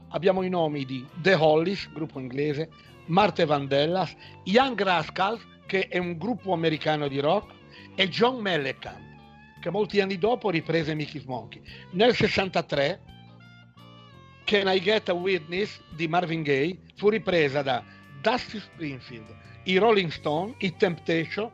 [0.10, 2.70] Abbiamo i nomi di The Hollies, gruppo inglese,
[3.08, 7.54] Marte Vandellas, Young Rascals, che è un gruppo americano di rock,
[7.96, 11.62] e John Mellencamp, che molti anni dopo riprese Mickey's Monkey.
[11.92, 13.02] Nel 63
[14.50, 17.84] Can I Get a Witness di Marvin Gaye fu ripresa da
[18.20, 19.28] Dusty Springfield,
[19.66, 21.52] i Rolling Stone, i Temptation,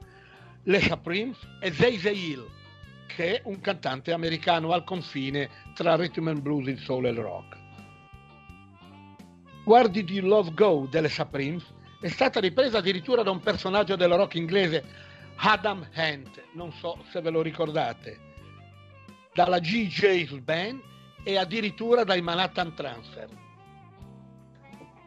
[0.64, 2.50] le Supremes e Zay Zay Hill,
[3.08, 7.18] che è un cantante americano al confine tra rhythm and blues, il soul e il
[7.18, 7.58] rock.
[9.66, 11.66] Guardi di Love Go delle Supremes
[12.00, 14.86] è stata ripresa addirittura da un personaggio del rock inglese,
[15.36, 18.18] Adam Hunt, non so se ve lo ricordate,
[19.34, 20.40] dalla G.J.
[20.40, 20.94] Band
[21.26, 23.28] e addirittura dai Manhattan Transfer.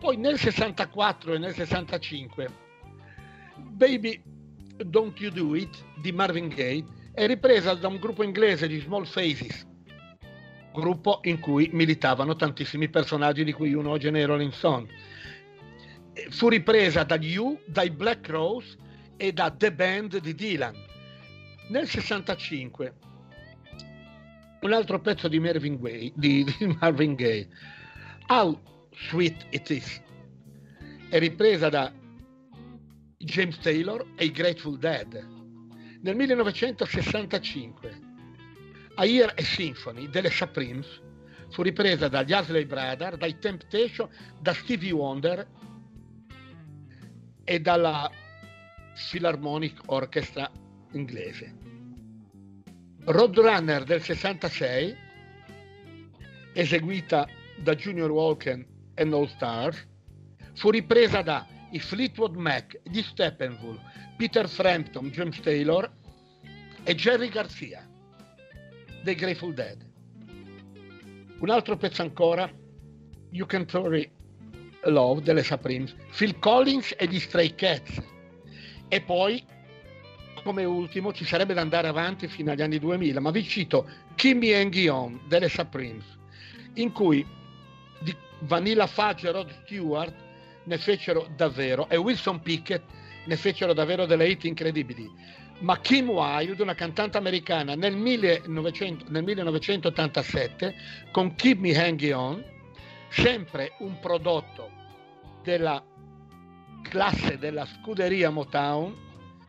[0.01, 2.49] Poi nel 64 e nel 65
[3.57, 4.21] Baby
[4.85, 9.05] Don't You Do It di Marvin Gaye è ripresa da un gruppo inglese di Small
[9.05, 9.66] Faces,
[10.73, 14.89] gruppo in cui militavano tantissimi personaggi di cui uno oggi è Rolling Stone.
[16.31, 18.77] Fu ripresa dagli U, dai Black Rose
[19.16, 20.75] e da The Band di Dylan.
[21.69, 22.95] Nel 65
[24.61, 27.49] un altro pezzo di Marvin Gaye, di, di Marvin Gaye
[28.29, 28.61] How
[28.93, 30.03] Sweet It Is,
[31.09, 31.93] è ripresa da
[33.17, 35.27] James Taylor e i Grateful Dead.
[36.01, 38.01] Nel 1965
[38.97, 41.01] A Year a Symphony delle Supremes
[41.51, 44.09] fu ripresa dagli Asley Brothers, dai Temptation,
[44.41, 45.47] da Stevie Wonder
[47.45, 48.11] e dalla
[49.11, 50.51] Philharmonic Orchestra
[50.93, 51.78] inglese.
[53.11, 54.95] Roadrunner del 66,
[56.53, 59.83] eseguita da Junior Walken e No Stars,
[60.53, 63.81] fu ripresa da i Fleetwood Mac, gli Steppenwolf,
[64.19, 65.91] Peter Frampton, James Taylor
[66.85, 67.89] e Jerry Garcia
[69.03, 69.83] dei Grateful Dead.
[71.39, 72.53] Un altro pezzo ancora,
[73.31, 74.11] You Can Tory
[74.83, 78.03] Love delle Supremes, Phil Collins e gli Stray Cats.
[78.89, 79.43] E poi,
[80.43, 84.53] come ultimo, ci sarebbe da andare avanti fino agli anni 2000, ma vi cito Kimmy
[84.53, 86.05] and Guillaume delle Supremes,
[86.74, 87.24] in cui
[88.41, 90.14] Vanilla Fudge e Rod Stewart
[90.64, 92.82] ne fecero davvero, e Wilson Pickett
[93.26, 95.11] ne fecero davvero delle hit incredibili.
[95.61, 100.74] Ma Kim Wilde, una cantante americana, nel, 1900, nel 1987,
[101.11, 102.45] con Keep Me Hanging On,
[103.09, 104.70] sempre un prodotto
[105.43, 105.82] della
[106.82, 109.08] classe della scuderia Motown,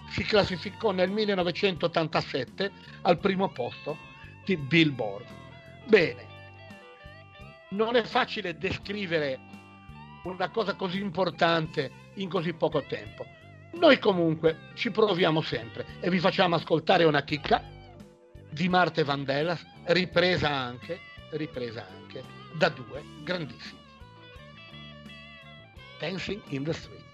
[0.10, 3.98] si classificò nel 1987 al primo posto
[4.46, 5.26] di Billboard.
[5.86, 6.28] Bene,
[7.70, 9.40] non è facile descrivere
[10.24, 13.26] una cosa così importante in così poco tempo.
[13.74, 17.64] Noi comunque ci proviamo sempre e vi facciamo ascoltare una chicca
[18.50, 21.00] di Marte Vandellas, ripresa anche,
[21.32, 23.80] ripresa anche da due grandissimi.
[26.00, 27.10] Dancing in the Street.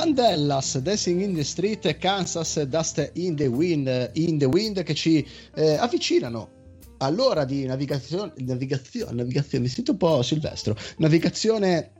[0.00, 5.26] Vandellas, Dancing in the Street, Kansas, Dust in the Wind, in the wind che ci
[5.54, 11.92] eh, avvicinano all'ora di navigazione, navigazione, navigazione, mi sento un po' silvestro, navigazione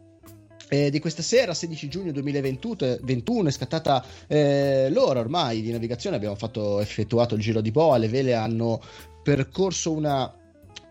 [0.70, 6.16] eh, di questa sera, 16 giugno 2021, è scattata eh, l'ora ormai di navigazione.
[6.16, 7.98] Abbiamo fatto, effettuato il giro di boa.
[7.98, 8.80] Le vele hanno
[9.22, 10.34] percorso una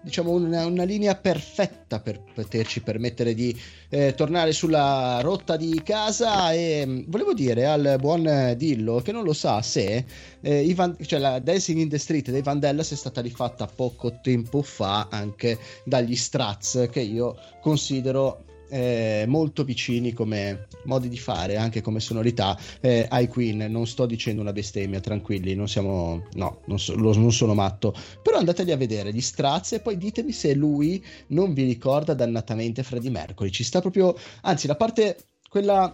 [0.01, 3.57] diciamo una, una, linea perfetta per poterci permettere di
[3.89, 9.23] eh, tornare sulla rotta di casa e mh, volevo dire al buon Dillo che non
[9.23, 10.05] lo sa se
[10.41, 14.61] eh, Van, cioè la Dancing in the Street dei Vandellas è stata rifatta poco tempo
[14.61, 21.81] fa anche dagli Strats che io considero eh, molto vicini come modi di fare, anche
[21.81, 23.67] come sonorità eh, ai Queen.
[23.69, 27.93] Non sto dicendo una bestemmia, tranquilli, non siamo, no, non, so, lo, non sono matto.
[28.21, 32.83] Però andateli a vedere gli Straz e poi ditemi se lui non vi ricorda dannatamente
[32.83, 33.49] Freddie Mercury.
[33.49, 35.17] Ci sta proprio, anzi, la parte
[35.49, 35.93] quella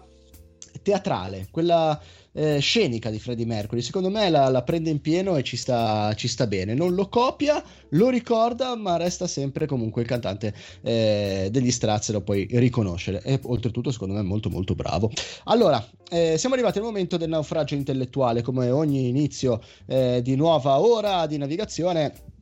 [0.82, 2.00] teatrale, quella
[2.36, 3.82] eh, scenica di Freddie Mercury.
[3.82, 6.74] Secondo me la, la prende in pieno e ci sta, ci sta, bene.
[6.74, 12.22] Non lo copia, lo ricorda, ma resta sempre comunque il cantante eh, degli Straz, lo
[12.22, 13.22] puoi riconoscere.
[13.24, 15.10] E oltretutto, secondo me, molto, molto bravo.
[15.46, 20.80] Allora, eh, siamo arrivati al momento del naufragio intellettuale, come ogni inizio eh, di nuova
[20.80, 22.34] ora di navigazione.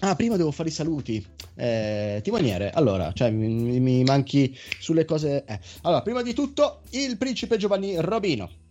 [0.00, 1.24] Ah, prima devo fare i saluti.
[1.54, 5.44] Eh, timoniere, allora, cioè mi, mi manchi sulle cose.
[5.44, 5.60] Eh.
[5.82, 8.61] Allora, prima di tutto, il principe Giovanni Robino.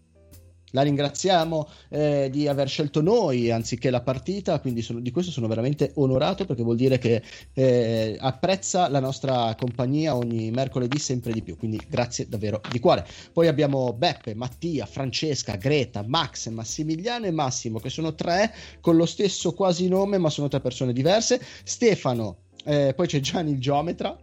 [0.72, 5.48] La ringraziamo eh, di aver scelto noi anziché la partita, quindi sono, di questo sono
[5.48, 7.22] veramente onorato perché vuol dire che
[7.54, 13.06] eh, apprezza la nostra compagnia ogni mercoledì sempre di più, quindi grazie davvero di cuore.
[13.32, 19.06] Poi abbiamo Beppe, Mattia, Francesca, Greta, Max, Massimiliano e Massimo, che sono tre con lo
[19.06, 21.42] stesso quasi nome, ma sono tre persone diverse.
[21.64, 24.18] Stefano, eh, poi c'è Gianni il geometra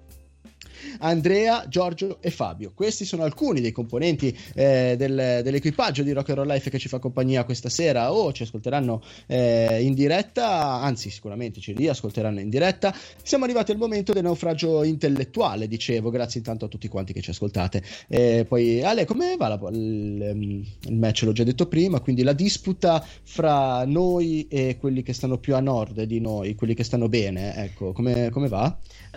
[1.00, 2.72] Andrea, Giorgio e Fabio.
[2.74, 6.88] Questi sono alcuni dei componenti eh, del, dell'equipaggio di Rock and Roll Life che ci
[6.88, 12.48] fa compagnia questa sera o ci ascolteranno eh, in diretta, anzi sicuramente ci riascolteranno in
[12.48, 12.94] diretta.
[13.22, 17.30] Siamo arrivati al momento del naufragio intellettuale, dicevo, grazie intanto a tutti quanti che ci
[17.30, 17.82] ascoltate.
[18.08, 21.22] Eh, poi Ale, come va la, il, il match?
[21.22, 25.60] L'ho già detto prima, quindi la disputa fra noi e quelli che stanno più a
[25.60, 28.76] nord di noi, quelli che stanno bene, ecco, come, come va?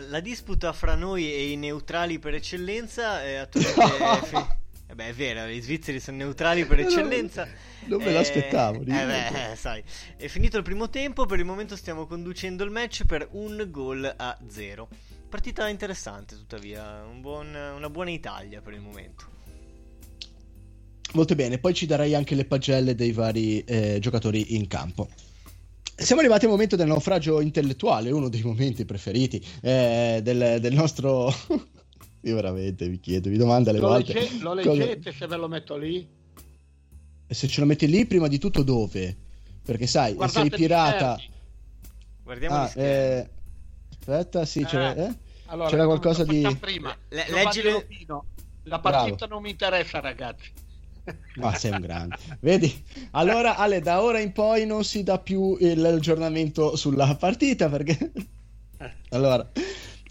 [0.10, 4.60] La disputa fra noi e i neutrali per eccellenza è attualmente...
[4.88, 7.48] eh beh, è vero, i svizzeri sono neutrali per eccellenza.
[7.86, 8.82] Non me l'aspettavo.
[8.82, 9.84] Eh, beh, sai.
[10.16, 14.12] È finito il primo tempo, per il momento stiamo conducendo il match per un gol
[14.16, 14.88] a zero.
[15.30, 19.26] Partita interessante, tuttavia, un buon, una buona Italia per il momento.
[21.14, 25.10] Molto bene, poi ci darai anche le pagelle dei vari eh, giocatori in campo.
[25.96, 31.32] Siamo arrivati al momento del naufragio intellettuale, uno dei momenti preferiti eh, del, del, nostro...
[32.24, 34.14] Io veramente vi chiedo, vi domando alle lo volte...
[34.14, 35.18] Legge, lo leggete cosa...
[35.18, 36.08] se ve lo metto lì?
[37.28, 39.16] E se ce lo metti lì, prima di tutto dove?
[39.64, 41.20] Perché sai, Guardate sei pirata...
[42.24, 43.30] Guardiamo ah, eh...
[44.00, 45.16] Aspetta, sì, c'era, eh?
[45.46, 46.58] Allora, c'era qualcosa di...
[46.60, 46.96] Prima.
[47.10, 47.88] Le, leggile...
[48.64, 49.34] La partita Bravo.
[49.34, 50.52] non mi interessa, ragazzi.
[51.36, 52.18] Ma sei un grande.
[52.40, 52.84] Vedi?
[53.12, 58.12] Allora, Ale, da ora in poi non si dà più l'aggiornamento sulla partita perché...
[59.10, 59.50] Allora...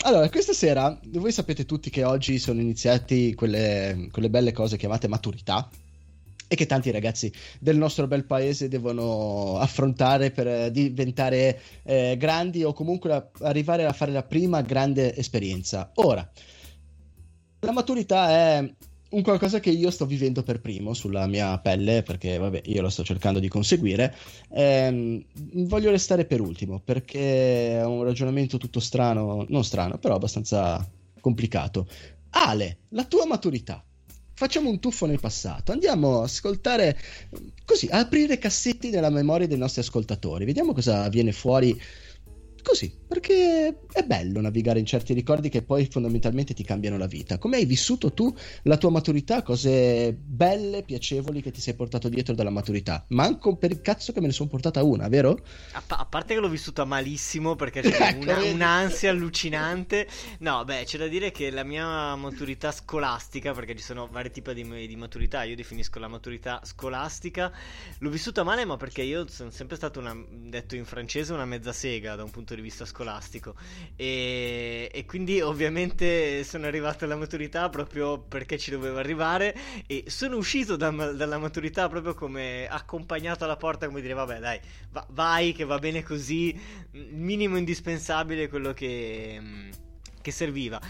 [0.02, 5.08] Allora, questa sera voi sapete tutti che oggi sono iniziati quelle, quelle belle cose chiamate
[5.08, 5.68] maturità
[6.48, 7.30] e che tanti ragazzi
[7.60, 13.92] del nostro bel paese devono affrontare per diventare eh, grandi o comunque la, arrivare a
[13.92, 15.92] fare la prima grande esperienza.
[15.96, 16.28] Ora,
[17.60, 18.74] la maturità è
[19.10, 22.88] un qualcosa che io sto vivendo per primo sulla mia pelle, perché vabbè, io lo
[22.88, 24.14] sto cercando di conseguire.
[24.50, 25.24] Ehm,
[25.66, 30.88] voglio restare per ultimo, perché è un ragionamento tutto strano, non strano, però abbastanza
[31.20, 31.88] complicato.
[32.30, 33.84] Ale, la tua maturità.
[34.32, 36.96] Facciamo un tuffo nel passato, andiamo a ascoltare,
[37.66, 41.78] così, a aprire cassetti nella memoria dei nostri ascoltatori, vediamo cosa viene fuori
[42.62, 47.38] Così, perché è bello navigare in certi ricordi che poi fondamentalmente ti cambiano la vita.
[47.38, 49.42] Come hai vissuto tu la tua maturità?
[49.42, 53.04] Cose belle, piacevoli che ti sei portato dietro dalla maturità?
[53.08, 55.40] Manco per il cazzo che me ne sono portata una, vero?
[55.72, 60.06] A, pa- a parte che l'ho vissuta malissimo perché c'è una, un'ansia allucinante.
[60.40, 64.54] No, beh, c'è da dire che la mia maturità scolastica, perché ci sono vari tipi
[64.54, 67.52] di, di maturità, io definisco la maturità scolastica,
[67.98, 71.72] l'ho vissuta male, ma perché io sono sempre stato una, detto in francese, una mezza
[71.72, 72.99] sega da un punto punto di vista scolastico
[73.96, 80.36] e, e, quindi ovviamente sono arrivato alla maturità proprio perché ci dovevo arrivare e sono
[80.36, 85.52] uscito da, dalla maturità proprio come accompagnato alla porta come dire vabbè dai va, vai
[85.52, 86.58] che va bene così
[87.10, 89.40] minimo indispensabile quello che,
[90.20, 90.80] che serviva.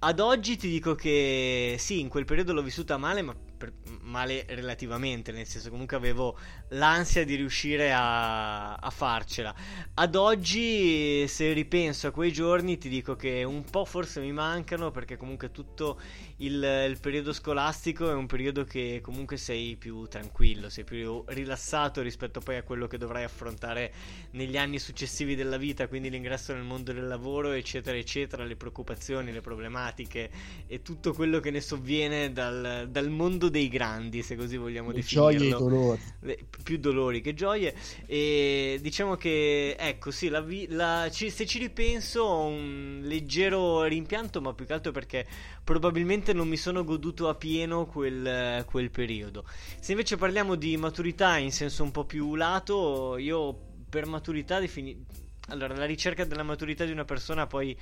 [0.00, 4.46] Ad oggi ti dico che sì in quel periodo l'ho vissuta male ma per- male
[4.48, 6.38] relativamente, nel senso comunque avevo
[6.68, 9.54] l'ansia di riuscire a, a farcela.
[9.94, 14.90] Ad oggi, se ripenso a quei giorni, ti dico che un po' forse mi mancano
[14.90, 16.00] perché comunque tutto
[16.38, 16.54] il,
[16.88, 22.40] il periodo scolastico è un periodo che comunque sei più tranquillo, sei più rilassato rispetto
[22.40, 23.92] poi a quello che dovrai affrontare
[24.32, 29.32] negli anni successivi della vita, quindi l'ingresso nel mondo del lavoro, eccetera, eccetera, le preoccupazioni,
[29.32, 30.30] le problematiche
[30.66, 34.96] e tutto quello che ne sovviene dal, dal mondo dei grandi, se così vogliamo Le
[34.96, 35.30] definirlo.
[35.32, 36.00] gioie e dolori.
[36.20, 37.74] Le- più dolori che gioie.
[38.06, 44.40] E diciamo che, ecco, sì, la la- ci- se ci ripenso ho un leggero rimpianto,
[44.40, 45.26] ma più che altro perché
[45.64, 49.44] probabilmente non mi sono goduto a pieno quel, quel periodo.
[49.80, 55.04] Se invece parliamo di maturità in senso un po' più lato, io per maturità defini...
[55.50, 57.74] Allora, la ricerca della maturità di una persona poi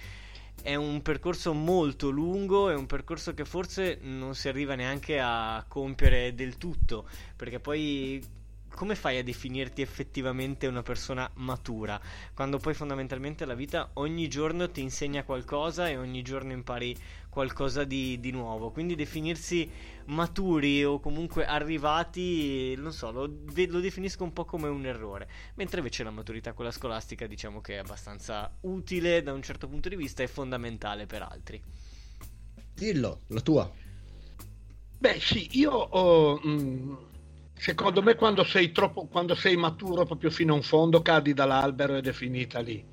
[0.62, 5.64] è un percorso molto lungo, è un percorso che forse non si arriva neanche a
[5.68, 8.34] compiere del tutto, perché poi
[8.76, 11.98] come fai a definirti effettivamente una persona matura?
[12.34, 16.94] Quando poi fondamentalmente la vita ogni giorno ti insegna qualcosa e ogni giorno impari
[17.30, 18.70] qualcosa di, di nuovo.
[18.70, 19.70] Quindi definirsi
[20.06, 25.28] maturi o comunque arrivati, non so, lo, ve- lo definisco un po' come un errore.
[25.54, 29.88] Mentre invece la maturità, quella scolastica, diciamo che è abbastanza utile da un certo punto
[29.88, 31.62] di vista e fondamentale per altri.
[32.74, 33.70] Dillo, la tua.
[34.98, 36.98] Beh, sì, io ho, mh,
[37.56, 41.96] secondo me quando sei troppo, quando sei maturo proprio fino a un fondo cadi dall'albero
[41.96, 42.84] ed è finita lì.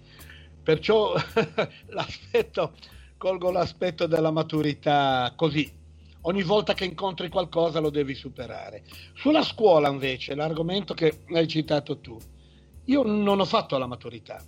[0.63, 1.13] Perciò
[1.87, 2.75] l'aspetto,
[3.17, 5.81] colgo l'aspetto della maturità così.
[6.25, 8.83] Ogni volta che incontri qualcosa lo devi superare.
[9.13, 12.17] Sulla scuola invece, l'argomento che hai citato tu,
[12.85, 14.41] io non ho fatto la maturità.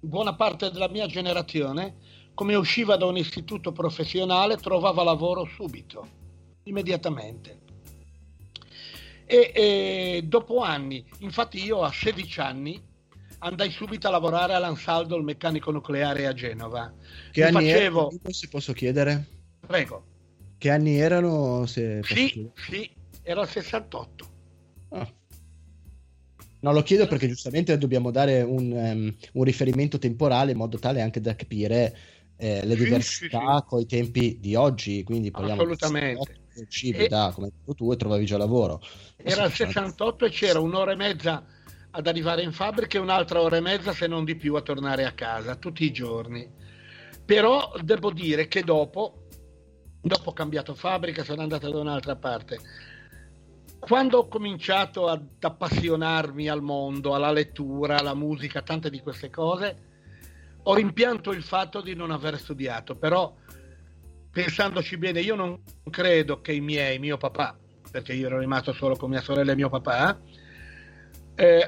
[0.00, 1.96] Buona parte della mia generazione,
[2.34, 6.08] come usciva da un istituto professionale, trovava lavoro subito,
[6.64, 7.60] immediatamente.
[9.24, 12.82] E, e dopo anni, infatti io a 16 anni
[13.40, 16.92] andai subito a lavorare all'Ansaldo, il meccanico nucleare a Genova.
[17.30, 18.10] Che Mi anni facevo...
[18.10, 19.26] erano, se posso chiedere?
[19.64, 20.07] Prego.
[20.58, 21.66] Che anni erano?
[21.66, 22.90] Se Sì, sì,
[23.22, 24.26] era il 68.
[24.90, 25.08] Ah.
[26.60, 31.00] No, lo chiedo perché giustamente dobbiamo dare un, ehm, un riferimento temporale in modo tale
[31.00, 31.96] anche da capire
[32.36, 35.04] eh, le Sì, diversità sì, con i tempi di oggi.
[35.04, 36.36] Quindi parliamo Assolutamente.
[36.52, 38.80] di uscivi E- da, come hai detto tu, e trovavi già lavoro.
[39.22, 41.44] Era il 68 e c'era un'ora e mezza
[41.90, 45.04] ad arrivare in fabbrica e un'altra ora e mezza, se non di più, a tornare
[45.04, 46.48] a casa, tutti i giorni.
[47.24, 49.27] Però devo dire che dopo,
[50.00, 52.58] dopo ho cambiato fabbrica, sono andato da un'altra parte.
[53.78, 59.86] Quando ho cominciato ad appassionarmi al mondo, alla lettura, alla musica, tante di queste cose,
[60.62, 63.34] ho rimpianto il fatto di non aver studiato, però
[64.30, 67.56] pensandoci bene, io non credo che i miei, mio papà,
[67.90, 70.20] perché io ero rimasto solo con mia sorella e mio papà,
[71.34, 71.66] eh,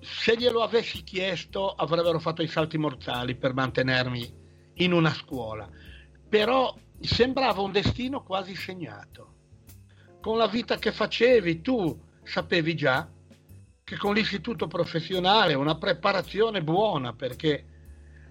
[0.00, 4.34] se glielo avessi chiesto avrebbero fatto i salti mortali per mantenermi
[4.74, 5.68] in una scuola.
[6.28, 6.74] Però
[7.06, 9.34] sembrava un destino quasi segnato.
[10.20, 13.08] Con la vita che facevi tu sapevi già
[13.84, 17.66] che con l'istituto professionale una preparazione buona perché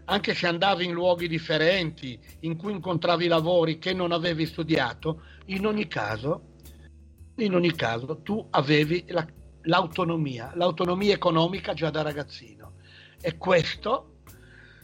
[0.06, 5.66] anche se andavi in luoghi differenti in cui incontravi lavori che non avevi studiato, in
[5.66, 6.56] ogni caso,
[7.38, 9.28] in ogni caso tu avevi la-
[9.64, 12.74] l'autonomia, l'autonomia economica già da ragazzino.
[13.22, 14.16] E questo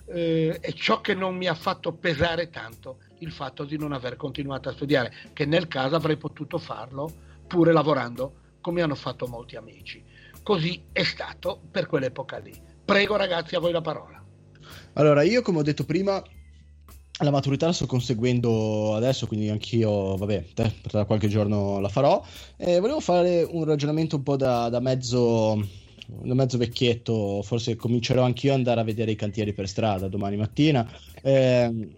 [0.10, 4.16] eh, è ciò che non mi ha fatto pesare tanto il fatto di non aver
[4.16, 7.12] continuato a studiare, che nel caso avrei potuto farlo
[7.48, 10.04] pure lavorando come hanno fatto molti amici.
[10.44, 12.54] Così è stato per quell'epoca lì.
[12.84, 14.24] Prego ragazzi, a voi la parola.
[14.94, 16.22] Allora, io come ho detto prima,
[17.24, 20.46] la maturità la sto conseguendo adesso, quindi anch'io, vabbè,
[20.88, 22.24] tra qualche giorno la farò.
[22.56, 25.62] E volevo fare un ragionamento un po' da, da mezzo,
[26.06, 30.38] da mezzo vecchietto, forse comincerò anch'io ad andare a vedere i cantieri per strada domani
[30.38, 30.90] mattina.
[31.24, 31.90] Ehm,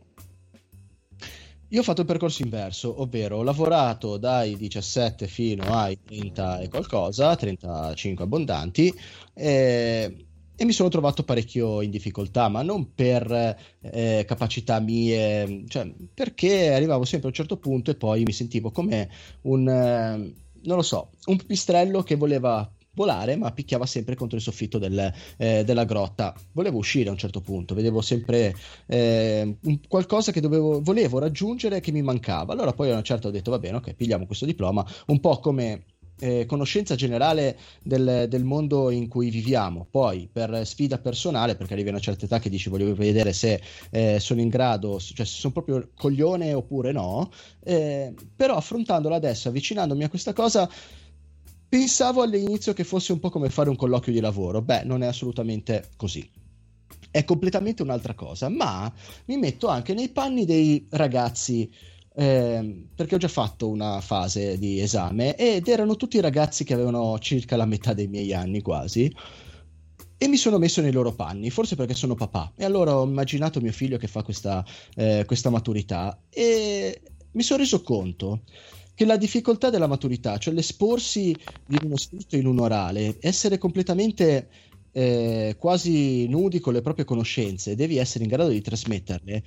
[1.71, 6.67] io ho fatto il percorso inverso, ovvero ho lavorato dai 17 fino ai 30 e
[6.67, 8.93] qualcosa, 35 abbondanti,
[9.33, 15.91] e, e mi sono trovato parecchio in difficoltà, ma non per eh, capacità mie, cioè
[16.11, 19.09] perché arrivavo sempre a un certo punto e poi mi sentivo come
[19.41, 22.67] un, eh, non lo so, un pipistrello che voleva
[22.99, 26.35] volare ma picchiava sempre contro il soffitto del, eh, della grotta.
[26.51, 28.53] Volevo uscire a un certo punto vedevo sempre
[28.87, 32.51] eh, qualcosa che dovevo, volevo raggiungere che mi mancava.
[32.51, 34.85] Allora poi a una certa ho detto va bene ok pigliamo questo diploma.
[35.07, 35.83] Un po' come
[36.19, 39.87] eh, conoscenza generale del, del mondo in cui viviamo.
[39.89, 43.61] Poi, per sfida personale, perché arrivi a una certa età che dici voglio vedere se
[43.89, 47.31] eh, sono in grado, cioè se sono proprio coglione oppure no,
[47.63, 50.69] eh, però affrontandola adesso, avvicinandomi a questa cosa,
[51.69, 54.61] pensavo all'inizio che fosse un po' come fare un colloquio di lavoro.
[54.61, 56.27] Beh, non è assolutamente così.
[57.11, 58.91] È completamente un'altra cosa, ma
[59.25, 61.71] mi metto anche nei panni dei ragazzi
[62.15, 67.17] eh, perché ho già fatto una fase di esame ed erano tutti ragazzi che avevano
[67.19, 69.11] circa la metà dei miei anni quasi
[70.21, 72.51] e mi sono messo nei loro panni, forse perché sono papà.
[72.57, 74.65] E allora ho immaginato mio figlio che fa questa,
[74.95, 77.01] eh, questa maturità e
[77.31, 78.41] mi sono reso conto
[78.99, 81.33] che la difficoltà della maturità, cioè l'esporsi
[81.65, 84.49] di uno scritto in un orale, essere completamente
[84.91, 89.43] eh, quasi nudi con le proprie conoscenze, devi essere in grado di trasmetterle,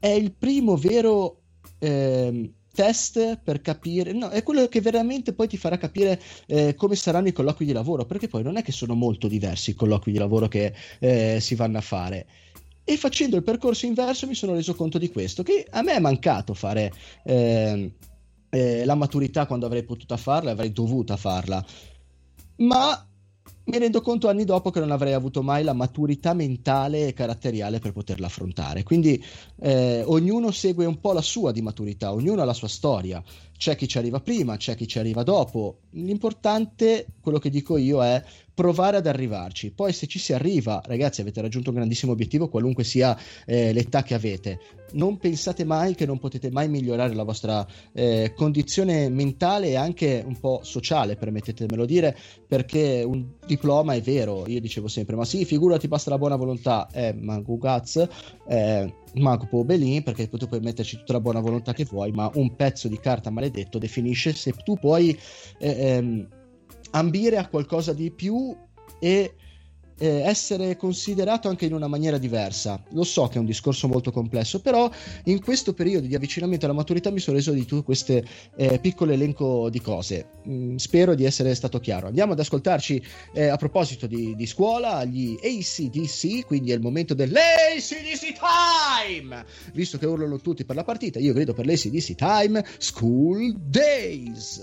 [0.00, 1.42] è il primo vero
[1.78, 6.96] eh, test per capire, no, è quello che veramente poi ti farà capire eh, come
[6.96, 10.10] saranno i colloqui di lavoro, perché poi non è che sono molto diversi i colloqui
[10.10, 12.26] di lavoro che eh, si vanno a fare.
[12.82, 16.00] E facendo il percorso inverso mi sono reso conto di questo, che a me è
[16.00, 17.92] mancato fare eh,
[18.54, 21.64] eh, la maturità quando avrei potuto farla, avrei dovuta farla.
[22.56, 23.06] Ma
[23.64, 27.78] mi rendo conto anni dopo che non avrei avuto mai la maturità mentale e caratteriale
[27.78, 28.82] per poterla affrontare.
[28.82, 29.24] Quindi
[29.60, 33.22] eh, ognuno segue un po' la sua di maturità, ognuno ha la sua storia.
[33.62, 35.82] C'è chi ci arriva prima, c'è chi ci arriva dopo.
[35.90, 38.20] L'importante, quello che dico io, è
[38.52, 39.70] provare ad arrivarci.
[39.70, 43.16] Poi se ci si arriva, ragazzi, avete raggiunto un grandissimo obiettivo, qualunque sia
[43.46, 44.58] eh, l'età che avete.
[44.94, 50.24] Non pensate mai che non potete mai migliorare la vostra eh, condizione mentale e anche
[50.26, 55.44] un po' sociale, permettetemelo dire, perché un diploma è vero, io dicevo sempre, ma sì,
[55.44, 58.08] figurati, basta la buona volontà, eh, ma Gugaz,
[58.48, 62.54] eh, Marco Pobelin, perché tu puoi metterci tutta la buona volontà che vuoi, ma un
[62.56, 65.18] pezzo di carta maledetto definisce se tu puoi
[65.58, 66.28] eh, ehm,
[66.92, 68.56] ambire a qualcosa di più
[68.98, 69.34] e
[69.98, 72.82] eh, essere considerato anche in una maniera diversa.
[72.90, 74.90] Lo so che è un discorso molto complesso, però
[75.24, 78.22] in questo periodo di avvicinamento alla maturità mi sono reso di tutto questo
[78.56, 80.26] eh, piccolo elenco di cose.
[80.48, 82.08] Mm, spero di essere stato chiaro.
[82.08, 83.02] Andiamo ad ascoltarci
[83.32, 89.44] eh, a proposito di, di, scuola, gli ACDC, quindi è il momento dell'ACDC Time!
[89.72, 94.60] Visto che urlano tutti per la partita, io grido per l'ACDC Time School Days!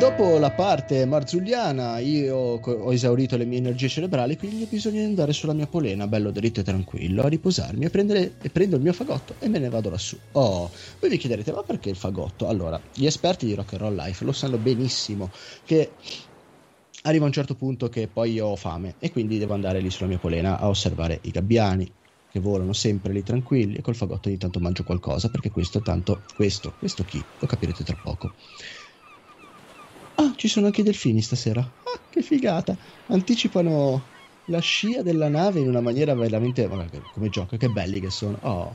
[0.00, 5.04] Dopo la parte marzulliana io ho esaurito le mie energie cerebrali, quindi ho bisogno di
[5.04, 8.82] andare sulla mia polena, bello dritto e tranquillo, a riposarmi, a prendere, e prendo il
[8.82, 10.18] mio fagotto e me ne vado lassù.
[10.32, 10.70] Oh,
[11.00, 12.48] voi vi chiederete, ma perché il fagotto?
[12.48, 15.30] Allora, gli esperti di Rock and Roll Life lo sanno benissimo
[15.66, 15.92] che
[17.02, 20.18] arriva un certo punto che poi ho fame e quindi devo andare lì sulla mia
[20.18, 21.94] polena a osservare i gabbiani
[22.30, 26.22] che volano sempre lì tranquilli e col fagotto ogni tanto mangio qualcosa perché questo tanto
[26.32, 28.34] questo questo chi lo capirete tra poco
[30.20, 31.60] ah ci sono anche i delfini stasera.
[31.60, 32.76] Ah che figata.
[33.06, 34.12] Anticipano
[34.44, 38.38] la scia della nave in una maniera veramente che- come gioco che belli che sono.
[38.42, 38.74] Oh.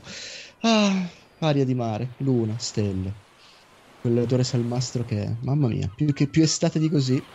[0.60, 1.08] Ah
[1.40, 3.18] aria di mare luna stelle.
[3.98, 7.26] Quell'odore salmastro che mamma mia più, che più estate di così.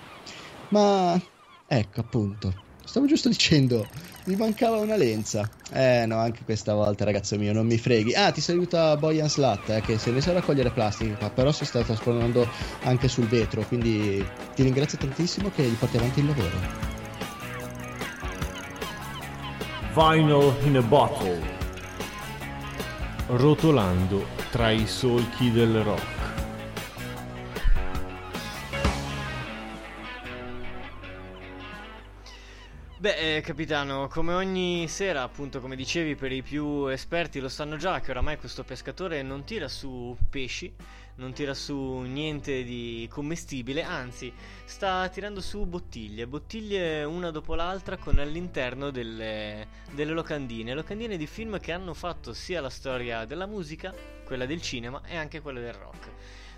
[0.69, 1.19] Ma
[1.65, 3.87] ecco appunto Stavo giusto dicendo,
[4.25, 5.49] mi mancava una lenza.
[5.71, 8.13] Eh no, anche questa volta, ragazzo mio, non mi freghi.
[8.13, 11.83] Ah, ti saluta Boyan Slat, eh, che se ne sa raccogliere plastica, però si sta
[11.83, 12.47] trasformando
[12.83, 14.25] anche sul vetro, quindi
[14.55, 16.89] ti ringrazio tantissimo che gli porti avanti il lavoro.
[19.93, 21.59] Vinyl in a bottle.
[23.27, 26.20] Rotolando tra i solchi del rock.
[33.01, 37.75] Beh, eh, capitano, come ogni sera, appunto, come dicevi, per i più esperti lo sanno
[37.75, 40.71] già che oramai questo pescatore non tira su pesci,
[41.15, 44.31] non tira su niente di commestibile, anzi,
[44.65, 51.25] sta tirando su bottiglie, bottiglie una dopo l'altra con all'interno delle, delle locandine, locandine di
[51.25, 53.91] film che hanno fatto sia la storia della musica,
[54.23, 56.09] quella del cinema e anche quella del rock.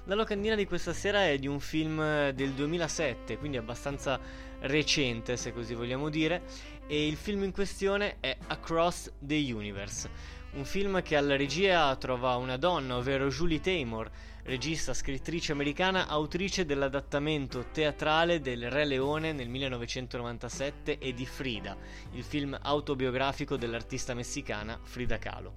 [0.08, 4.20] La locandina di questa sera è di un film del 2007, quindi abbastanza
[4.64, 6.44] recente se così vogliamo dire,
[6.88, 10.10] e il film in questione è Across the Universe,
[10.54, 14.10] un film che alla regia trova una donna, ovvero Julie Taymor,
[14.44, 21.76] regista, scrittrice americana, autrice dell'adattamento teatrale del Re Leone nel 1997 e di Frida,
[22.12, 25.54] il film autobiografico dell'artista messicana Frida Kahlo.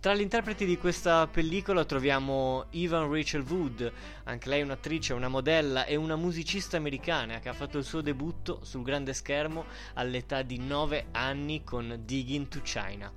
[0.00, 3.92] Tra gli interpreti di questa pellicola troviamo Evan Rachel Wood,
[4.26, 8.60] anche lei un'attrice, una modella e una musicista americana che ha fatto il suo debutto
[8.62, 9.64] sul grande schermo
[9.94, 13.12] all'età di 9 anni con Digging to China.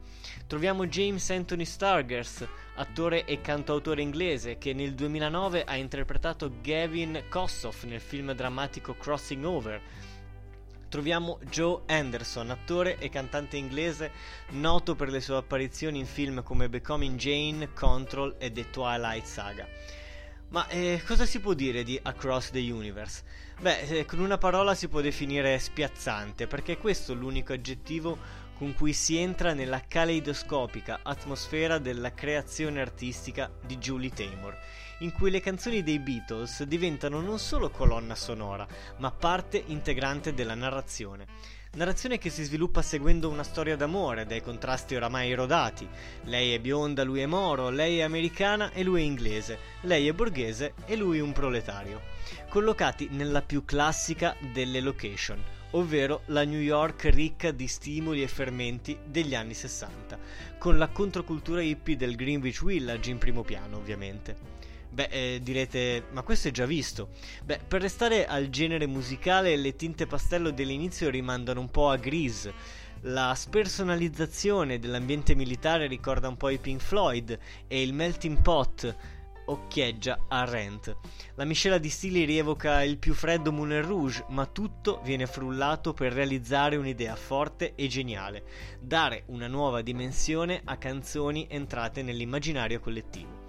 [0.47, 7.83] Troviamo James Anthony Stargers, attore e cantautore inglese che nel 2009 ha interpretato Gavin Kossoff
[7.83, 9.81] nel film drammatico Crossing Over
[10.91, 14.11] troviamo Joe Anderson, attore e cantante inglese
[14.49, 19.65] noto per le sue apparizioni in film come Becoming Jane, Control e The Twilight Saga.
[20.49, 23.23] Ma eh, cosa si può dire di Across the Universe?
[23.61, 28.17] Beh, eh, con una parola si può definire spiazzante, perché questo è l'unico aggettivo
[28.57, 34.57] con cui si entra nella caleidoscopica atmosfera della creazione artistica di Julie Taymor,
[35.01, 38.67] in cui le canzoni dei Beatles diventano non solo colonna sonora,
[38.97, 41.25] ma parte integrante della narrazione.
[41.73, 45.87] Narrazione che si sviluppa seguendo una storia d'amore, dai contrasti oramai erodati.
[46.23, 50.13] Lei è bionda, lui è moro, lei è americana e lui è inglese, lei è
[50.13, 52.01] borghese e lui un proletario.
[52.49, 55.41] Collocati nella più classica delle location,
[55.71, 60.19] ovvero la New York ricca di stimoli e fermenti degli anni 60,
[60.57, 64.60] con la controcultura hippie del Greenwich Village in primo piano, ovviamente.
[64.93, 67.09] Beh, eh, direte, ma questo è già visto.
[67.45, 72.53] Beh, per restare al genere musicale, le tinte pastello dell'inizio rimandano un po' a Grease.
[73.05, 78.95] La spersonalizzazione dell'ambiente militare ricorda un po' i Pink Floyd e il melting pot
[79.45, 80.95] occhieggia a Rent.
[81.35, 86.11] La miscela di stili rievoca il più freddo Moulin Rouge, ma tutto viene frullato per
[86.11, 88.43] realizzare un'idea forte e geniale,
[88.79, 93.40] dare una nuova dimensione a canzoni entrate nell'immaginario collettivo.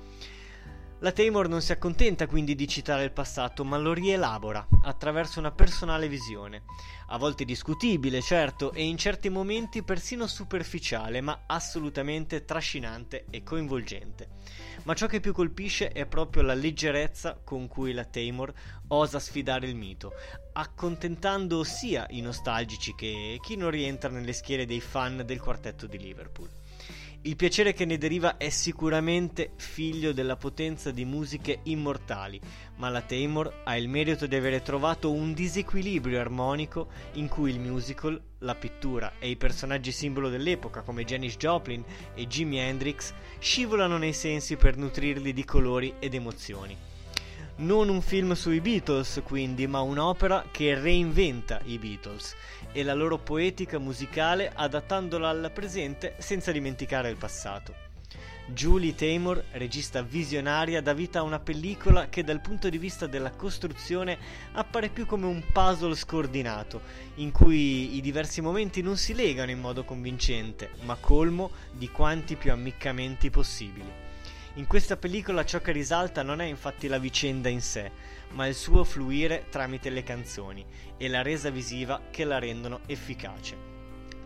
[1.02, 5.50] La Taymor non si accontenta quindi di citare il passato, ma lo rielabora attraverso una
[5.50, 6.62] personale visione,
[7.08, 14.28] a volte discutibile, certo, e in certi momenti persino superficiale, ma assolutamente trascinante e coinvolgente.
[14.84, 18.52] Ma ciò che più colpisce è proprio la leggerezza con cui la Taymor
[18.86, 20.12] osa sfidare il mito,
[20.52, 25.98] accontentando sia i nostalgici che chi non rientra nelle schiere dei fan del quartetto di
[25.98, 26.61] Liverpool.
[27.24, 32.40] Il piacere che ne deriva è sicuramente figlio della potenza di musiche immortali,
[32.78, 37.60] ma la Taymor ha il merito di avere trovato un disequilibrio armonico in cui il
[37.60, 41.84] musical, la pittura e i personaggi simbolo dell'epoca come Janis Joplin
[42.14, 46.76] e Jimi Hendrix scivolano nei sensi per nutrirli di colori ed emozioni.
[47.54, 52.34] Non un film sui Beatles, quindi, ma un'opera che reinventa i Beatles
[52.72, 57.90] e la loro poetica musicale adattandola al presente senza dimenticare il passato.
[58.46, 63.30] Julie Taymor, regista visionaria, dà vita a una pellicola che dal punto di vista della
[63.30, 64.18] costruzione
[64.52, 66.82] appare più come un puzzle scordinato,
[67.16, 72.34] in cui i diversi momenti non si legano in modo convincente, ma colmo di quanti
[72.36, 73.90] più ammiccamenti possibili.
[74.56, 77.90] In questa pellicola ciò che risalta non è infatti la vicenda in sé,
[78.32, 80.64] ma il suo fluire tramite le canzoni
[80.96, 83.70] e la resa visiva che la rendono efficace.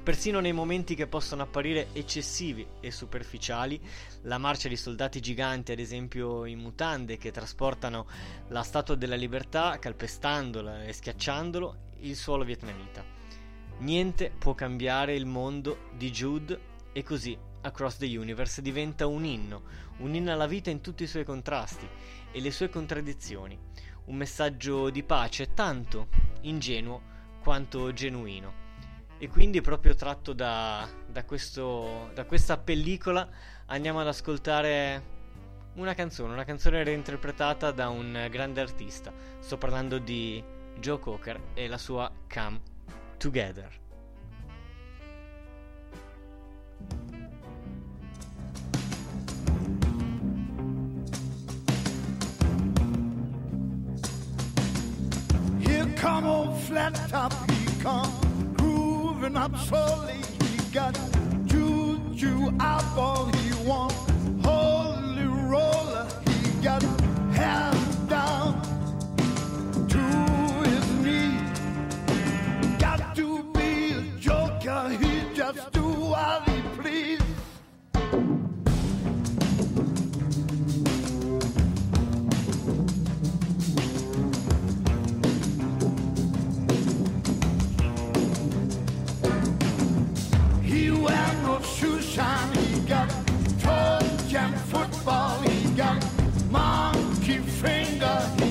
[0.03, 3.81] Persino nei momenti che possono apparire eccessivi e superficiali,
[4.23, 8.07] la marcia di soldati giganti, ad esempio in mutande, che trasportano
[8.51, 13.05] la Statua della Libertà calpestandola e schiacciandolo, il suolo vietnamita.
[13.78, 16.61] Niente può cambiare il mondo di Jude
[16.93, 19.62] e così Across the Universe diventa un inno,
[19.99, 21.87] un inno alla vita in tutti i suoi contrasti
[22.31, 23.59] e le sue contraddizioni,
[24.07, 26.09] un messaggio di pace tanto
[26.43, 28.65] ingenuo quanto genuino.
[29.19, 33.28] E quindi proprio tratto da, da, questo, da questa pellicola
[33.66, 35.15] andiamo ad ascoltare
[35.74, 39.12] una canzone, una canzone reinterpretata da un grande artista.
[39.39, 40.43] Sto parlando di
[40.78, 42.61] Joe Cocker e la sua Come
[43.16, 43.85] Together.
[56.07, 60.20] Come on flat top, he come grooving up slowly.
[60.53, 60.95] He got
[61.47, 63.93] juju eyeball, he want
[64.45, 66.07] holy roller.
[66.28, 66.83] He got
[92.16, 93.10] He got
[93.60, 95.38] toe jam football.
[95.43, 96.02] He got
[96.51, 98.45] monkey finger.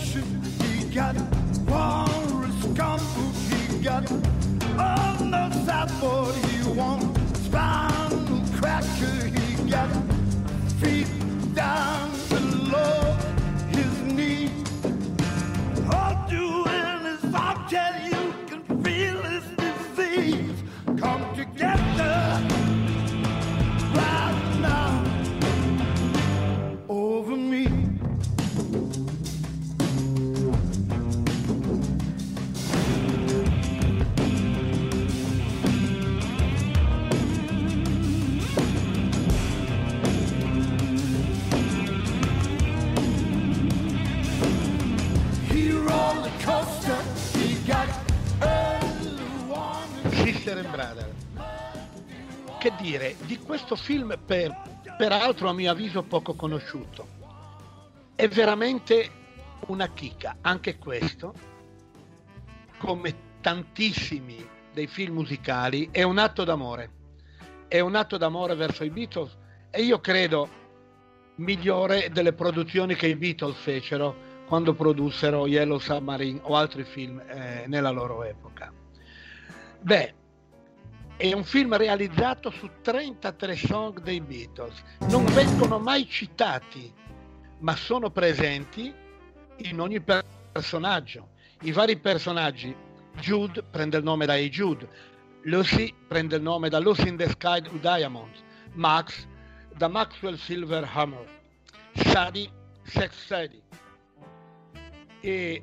[0.00, 1.14] He got
[1.68, 3.02] Forrest Gump,
[3.68, 4.10] he got
[4.78, 6.49] on the sideboard.
[50.58, 51.10] And Brother.
[52.58, 54.54] Che dire di questo film, per,
[54.96, 57.06] peraltro a mio avviso poco conosciuto?
[58.14, 59.10] È veramente
[59.66, 61.34] una chicca, anche questo,
[62.78, 66.90] come tantissimi dei film musicali, è un atto d'amore.
[67.68, 69.36] È un atto d'amore verso i Beatles
[69.70, 70.48] e io credo
[71.36, 77.64] migliore delle produzioni che i Beatles fecero quando produssero Yellow Submarine o altri film eh,
[77.68, 78.72] nella loro epoca.
[79.80, 80.14] Beh,
[81.20, 84.82] è un film realizzato su 33 song dei Beatles.
[85.10, 86.90] Non vengono mai citati,
[87.58, 88.90] ma sono presenti
[89.58, 91.28] in ogni per- personaggio.
[91.60, 92.74] I vari personaggi,
[93.16, 94.88] Jude prende il nome da Hey Jude,
[95.42, 98.42] Lucy prende il nome da Lucy in the Sky with Diamonds,
[98.72, 99.26] Max
[99.76, 101.26] da Maxwell Silver Hammer,
[101.96, 102.50] Sadie,
[102.82, 103.62] Sex Sadie
[105.20, 105.62] e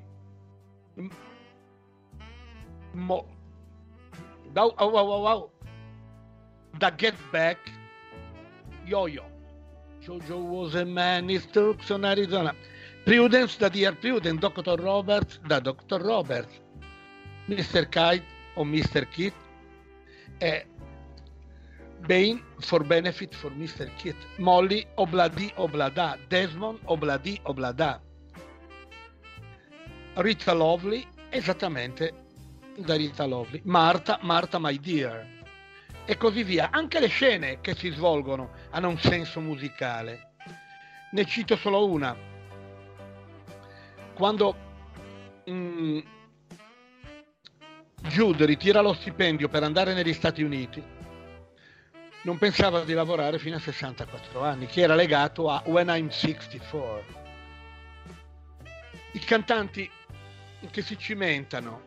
[2.91, 3.36] mo-
[4.57, 5.51] da, oh, oh, oh,
[6.79, 7.59] da Get Back
[8.87, 9.23] Yo-Yo
[10.01, 12.55] Jojo was a man in Tucson, Arizona
[13.05, 14.81] Prudence da Dear Prudence Dr.
[14.81, 16.01] Roberts da Dr.
[16.01, 16.59] Roberts
[17.47, 17.85] Mr.
[17.85, 18.25] Kite
[18.55, 19.05] o Mr.
[19.11, 19.33] Kit
[20.41, 20.65] e
[22.07, 23.87] Bane for Benefit for Mr.
[23.97, 28.01] Kit Molly Obladi Oblada Desmond Obladi Oblada
[30.15, 32.25] Rita Lovely esattamente
[32.77, 33.61] da Rita Lovely.
[33.65, 35.25] Marta Marta My Dear.
[36.05, 36.69] E così via.
[36.71, 40.33] Anche le scene che si svolgono hanno un senso musicale.
[41.11, 42.15] Ne cito solo una.
[44.13, 44.55] Quando
[45.49, 45.99] mm,
[48.03, 50.95] Jude ritira lo stipendio per andare negli Stati Uniti
[52.23, 57.05] non pensava di lavorare fino a 64 anni che era legato a When I'm 64
[59.13, 59.89] i cantanti
[60.69, 61.86] che si cimentano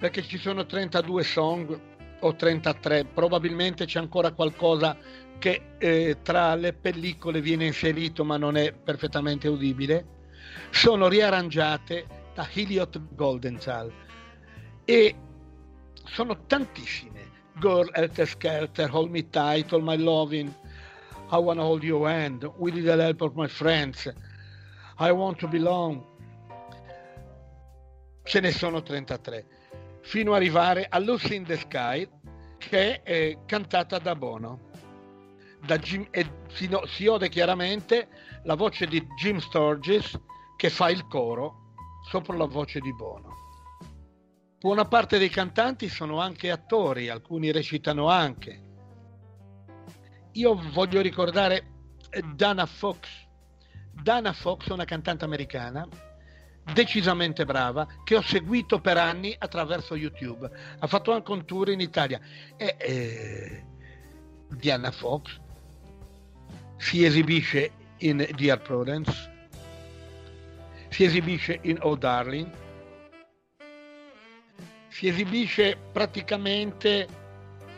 [0.00, 1.80] perché ci sono 32 song
[2.20, 4.96] o 33 probabilmente c'è ancora qualcosa
[5.38, 10.18] che eh, tra le pellicole viene inserito ma non è perfettamente udibile.
[10.70, 13.92] Sono riarrangiate da Heliot Goldenthal.
[14.86, 15.14] E
[16.04, 17.28] sono tantissime.
[17.58, 20.50] Girl Helter Skelter, Hold Me Tight, All My Loving
[21.30, 24.10] I Wanna Hold Your Hand With the Help of My Friends
[24.98, 26.02] I Want to Belong.
[28.22, 29.59] Ce ne sono 33
[30.02, 32.08] fino ad arrivare a Lucy in the Sky
[32.58, 34.68] che è cantata da Bono.
[35.64, 38.08] Da Jim, e si, no- si ode chiaramente
[38.44, 40.18] la voce di Jim Sturgis
[40.56, 41.74] che fa il coro
[42.08, 43.38] sopra la voce di Bono.
[44.58, 48.68] Buona parte dei cantanti sono anche attori alcuni recitano anche.
[50.32, 51.66] Io voglio ricordare
[52.34, 53.08] Dana Fox.
[53.90, 55.88] Dana Fox è una cantante americana
[56.72, 60.50] decisamente brava che ho seguito per anni attraverso YouTube.
[60.78, 62.20] Ha fatto anche un tour in Italia.
[62.56, 63.64] E eh,
[64.48, 65.38] Diana Fox
[66.76, 69.30] si esibisce in Dear Prudence,
[70.88, 72.50] si esibisce in Oh Darling,
[74.88, 77.06] si esibisce praticamente,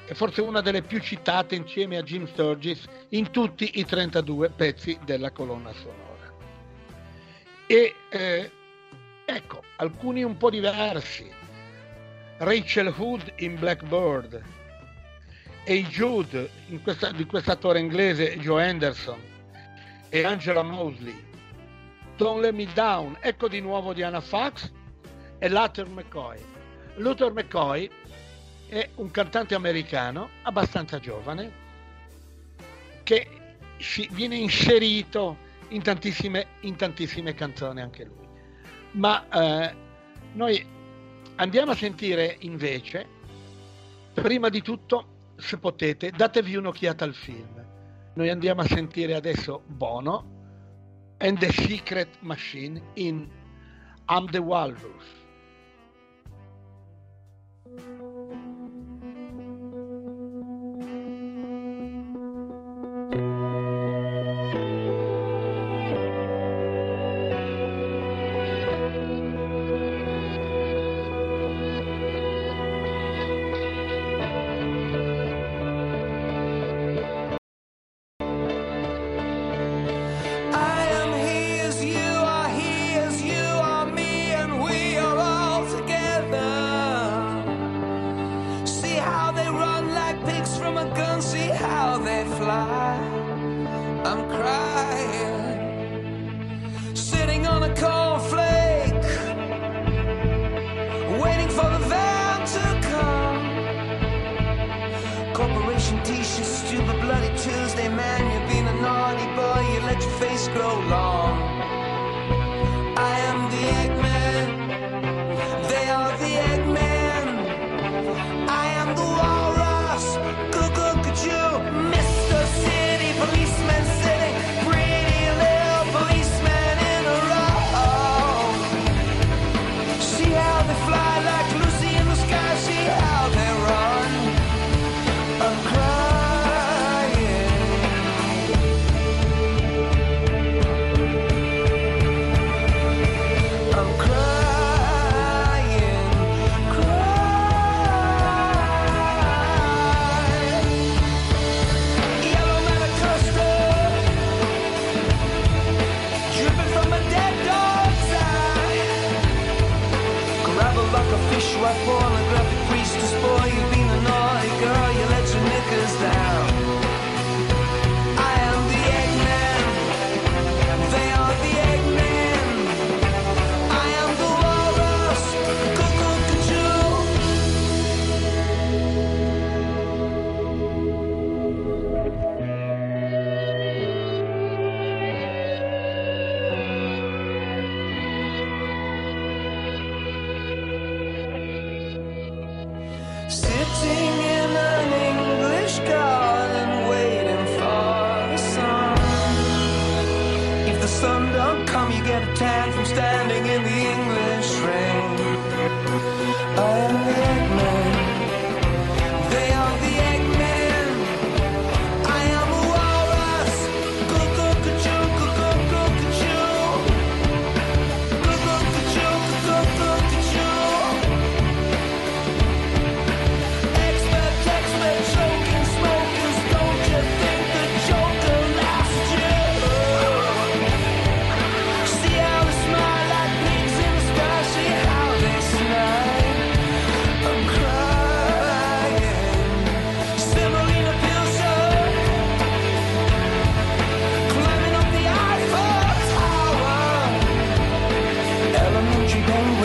[0.06, 4.98] è forse una delle più citate insieme a Jim Sturgis in tutti i 32 pezzi
[5.04, 6.32] della colonna sonora.
[7.66, 8.50] E eh,
[9.34, 11.30] ecco, alcuni un po' diversi.
[12.38, 14.42] Rachel Hood in Blackbird
[15.64, 19.20] e Jude in questa, di quest'attore inglese Joe Anderson
[20.08, 21.30] e Angela Mosley.
[22.16, 24.70] Don't Let Me Down, ecco di nuovo Diana Fox
[25.38, 26.38] e Luther McCoy.
[26.96, 27.88] Luther McCoy
[28.68, 31.60] è un cantante americano abbastanza giovane
[33.02, 33.28] che
[34.10, 35.36] viene inserito
[35.68, 38.21] in tantissime, in tantissime canzoni anche lui.
[38.92, 39.74] Ma eh,
[40.34, 40.64] noi
[41.36, 43.06] andiamo a sentire invece,
[44.14, 47.64] prima di tutto, se potete, datevi un'occhiata al film.
[48.14, 50.40] Noi andiamo a sentire adesso Bono
[51.18, 53.28] and the Secret Machine in
[54.08, 55.21] I'm the Walrus.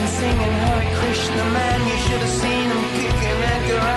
[0.07, 3.96] singing Hare Krishna, man, you should have seen him kicking at your ass.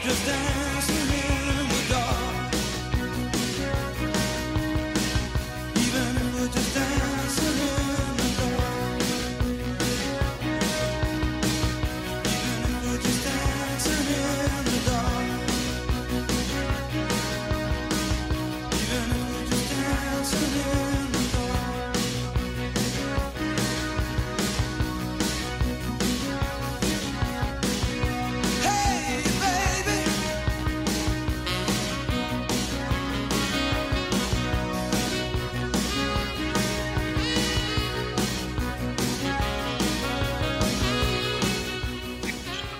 [0.00, 0.65] just dance.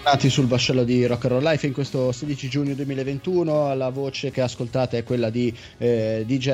[0.07, 4.31] Tornati sul vascello di Rock and Roll Life in questo 16 giugno 2021 la voce
[4.31, 6.49] che ascoltate è quella di eh, DJ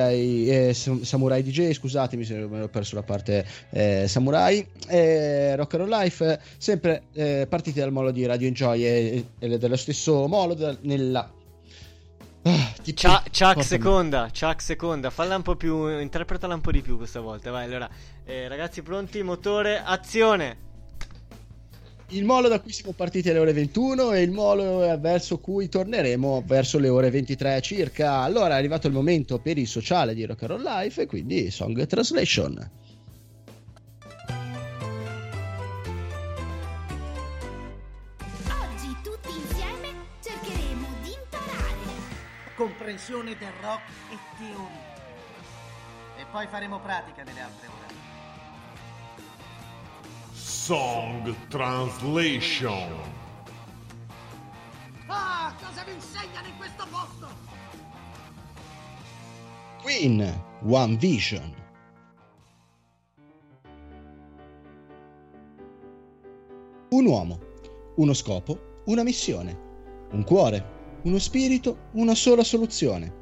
[0.49, 5.75] eh, Sam- Samurai DJ scusatemi se mi ero perso la parte eh, Samurai eh, Rock
[5.75, 10.27] and Roll Life sempre eh, partiti dal molo di Radio Enjoy e, e dello stesso
[10.27, 11.31] molo da- nella
[12.45, 16.81] Ah, ti- Chuck, Chuck seconda, Chuck seconda, falla un po' più, interpretala un po' di
[16.81, 17.87] più questa volta, vai allora.
[18.25, 20.71] Eh, ragazzi pronti, motore, azione!
[22.13, 26.43] Il molo da cui siamo partiti alle ore 21 e il molo verso cui torneremo
[26.45, 28.19] verso le ore 23 circa.
[28.19, 31.49] Allora è arrivato il momento per il sociale di Rock and Roll Life e quindi
[31.49, 32.69] Song Translation.
[38.47, 41.77] Oggi tutti insieme cercheremo di imparare.
[42.55, 44.91] Comprensione del rock e teoria.
[46.17, 47.82] E poi faremo pratica nelle altre ore.
[50.65, 52.87] Song Translation.
[55.07, 57.27] Ah, cosa vi insegnano in questo posto?
[59.81, 61.53] Queen, One Vision.
[66.91, 67.39] Un uomo,
[67.97, 69.59] uno scopo, una missione,
[70.11, 73.13] un cuore, uno spirito, una sola soluzione,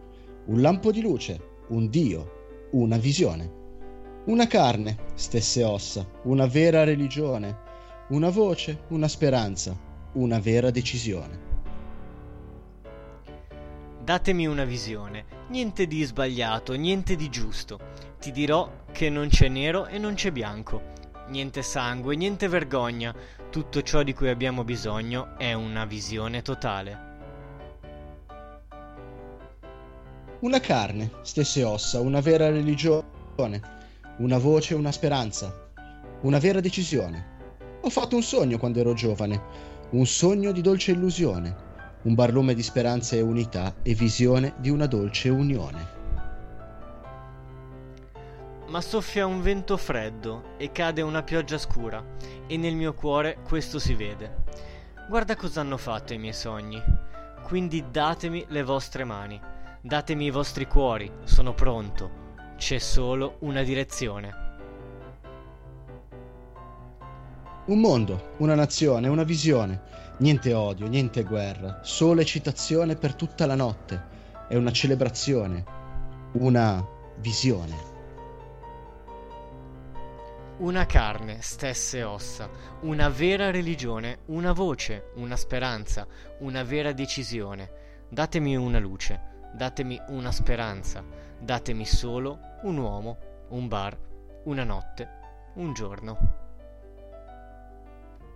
[0.45, 3.60] un lampo di luce, un Dio, una visione,
[4.25, 7.57] una carne, stesse ossa, una vera religione,
[8.09, 9.75] una voce, una speranza,
[10.13, 11.49] una vera decisione.
[14.03, 17.79] Datemi una visione, niente di sbagliato, niente di giusto.
[18.19, 20.89] Ti dirò che non c'è nero e non c'è bianco.
[21.29, 23.15] Niente sangue, niente vergogna.
[23.49, 27.09] Tutto ciò di cui abbiamo bisogno è una visione totale.
[30.41, 33.79] Una carne, stesse ossa, una vera religione,
[34.21, 35.51] una voce, una speranza,
[36.21, 37.39] una vera decisione.
[37.81, 39.41] Ho fatto un sogno quando ero giovane,
[39.91, 41.55] un sogno di dolce illusione,
[42.03, 45.99] un barlume di speranza e unità e visione di una dolce unione.
[48.67, 52.05] Ma soffia un vento freddo e cade una pioggia scura,
[52.45, 54.43] e nel mio cuore questo si vede.
[55.09, 56.81] Guarda cosa hanno fatto i miei sogni.
[57.43, 59.41] Quindi datemi le vostre mani,
[59.81, 62.20] datemi i vostri cuori, sono pronto.
[62.61, 64.31] C'è solo una direzione.
[67.65, 69.81] Un mondo, una nazione, una visione.
[70.19, 73.99] Niente odio, niente guerra, solo eccitazione per tutta la notte.
[74.47, 75.65] È una celebrazione,
[76.33, 77.75] una visione.
[80.59, 82.47] Una carne, stesse ossa,
[82.81, 86.05] una vera religione, una voce, una speranza,
[86.41, 87.71] una vera decisione.
[88.07, 89.19] Datemi una luce,
[89.55, 91.03] datemi una speranza,
[91.41, 93.17] datemi solo un uomo,
[93.49, 93.97] un bar,
[94.43, 95.09] una notte,
[95.55, 96.17] un giorno.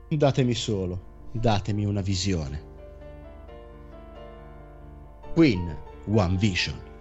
[0.10, 2.74] Datemi solo, datemi una visione.
[5.34, 5.78] Queen,
[6.08, 6.95] One Vision.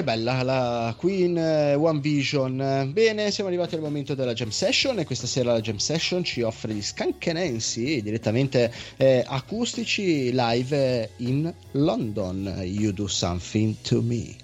[0.00, 2.90] Che bella la Queen eh, One Vision.
[2.92, 6.40] Bene, siamo arrivati al momento della jam session e questa sera la jam session ci
[6.40, 12.62] offre gli Scankenensi direttamente eh, acustici live eh, in London.
[12.64, 14.39] You do something to me.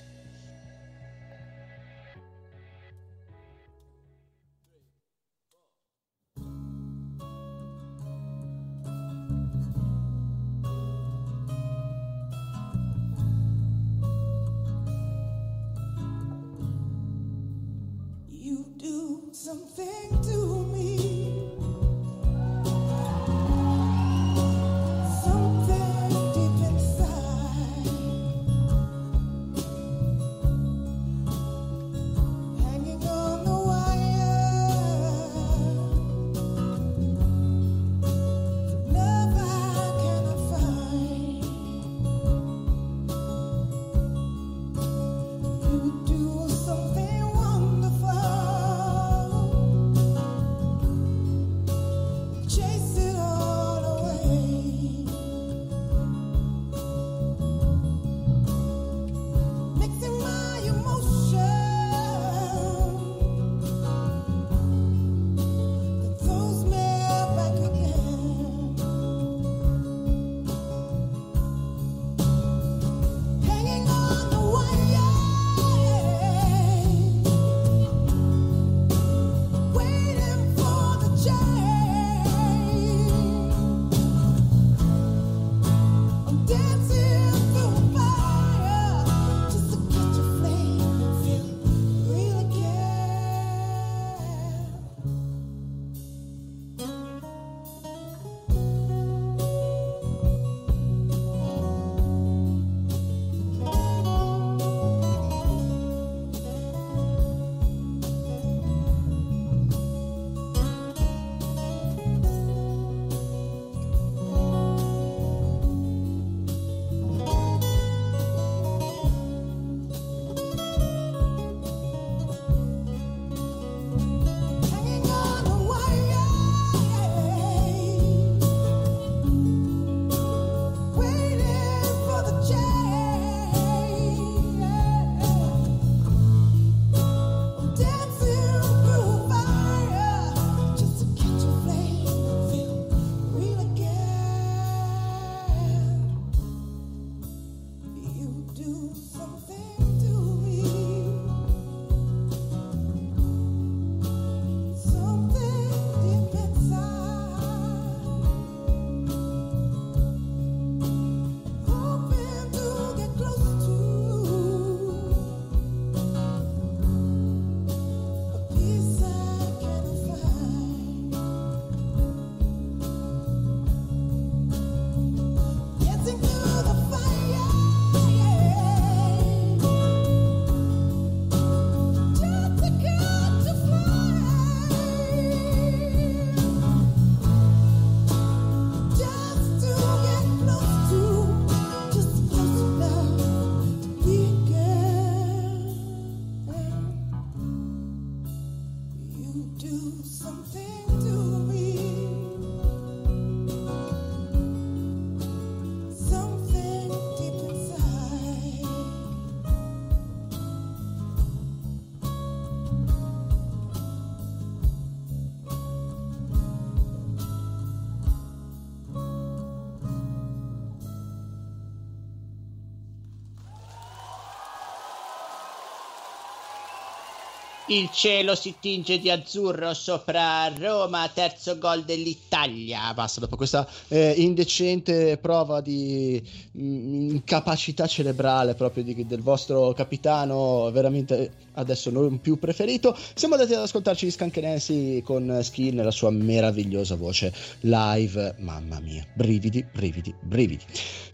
[227.68, 232.94] Il cielo si tinge di azzurro sopra Roma, terzo gol dell'Italia.
[232.94, 236.22] Basta, dopo questa eh, indecente prova di
[236.56, 243.54] mm, incapacità cerebrale proprio di- del vostro capitano, veramente adesso non più preferito, siamo andati
[243.54, 248.36] ad ascoltarci gli Scanchenensi con Skin e la sua meravigliosa voce live.
[248.38, 250.64] Mamma mia, brividi, brividi, brividi.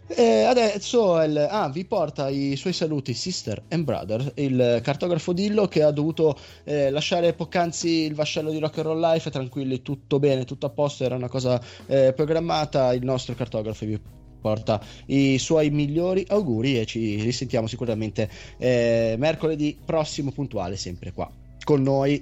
[0.07, 5.67] E adesso il- ah, vi porta i suoi saluti Sister and Brother, il cartografo Dillo
[5.67, 10.19] che ha dovuto eh, lasciare poc'anzi il vascello di Rock and Roll Life, tranquilli, tutto
[10.19, 13.99] bene, tutto a posto, era una cosa eh, programmata, il nostro cartografo vi
[14.41, 21.31] porta i suoi migliori auguri e ci risentiamo sicuramente eh, mercoledì prossimo puntuale sempre qua
[21.63, 22.21] con noi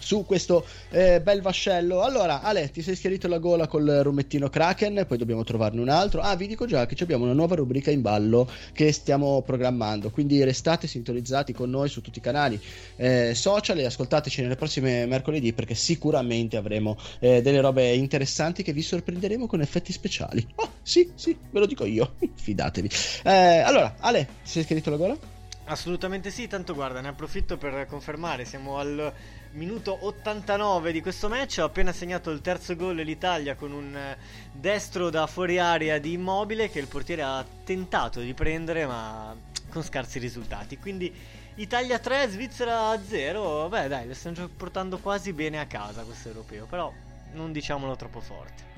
[0.00, 2.02] su questo eh, bel vascello.
[2.02, 6.20] Allora, Ale, ti sei schiarito la gola col rumettino Kraken, poi dobbiamo trovarne un altro.
[6.20, 10.42] Ah, vi dico già che abbiamo una nuova rubrica in ballo che stiamo programmando, quindi
[10.42, 12.60] restate sintonizzati con noi su tutti i canali
[12.96, 18.72] eh, social e ascoltateci nelle prossime mercoledì perché sicuramente avremo eh, delle robe interessanti che
[18.72, 20.46] vi sorprenderemo con effetti speciali.
[20.56, 22.90] Oh, sì, sì, ve lo dico io, fidatevi.
[23.22, 25.16] Eh, allora, Ale, ti sei schiarito la gola?
[25.64, 29.12] Assolutamente sì, tanto guarda, ne approfitto per confermare, siamo al
[29.52, 34.16] minuto 89 di questo match, ho appena segnato il terzo gol l'Italia con un
[34.52, 39.34] destro da fuori area di Immobile che il portiere ha tentato di prendere ma
[39.70, 40.78] con scarsi risultati.
[40.78, 41.12] Quindi
[41.56, 46.66] Italia 3, Svizzera 0, beh dai, stanno già portando quasi bene a casa questo europeo,
[46.66, 46.92] però
[47.32, 48.68] non diciamolo troppo forte.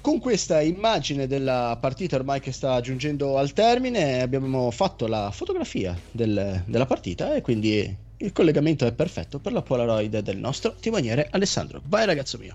[0.00, 5.98] Con questa immagine della partita ormai che sta giungendo al termine abbiamo fatto la fotografia
[6.10, 11.28] del- della partita e quindi il collegamento è perfetto per la Polaroid del nostro timoniere
[11.30, 11.82] Alessandro.
[11.86, 12.54] Vai ragazzo mio.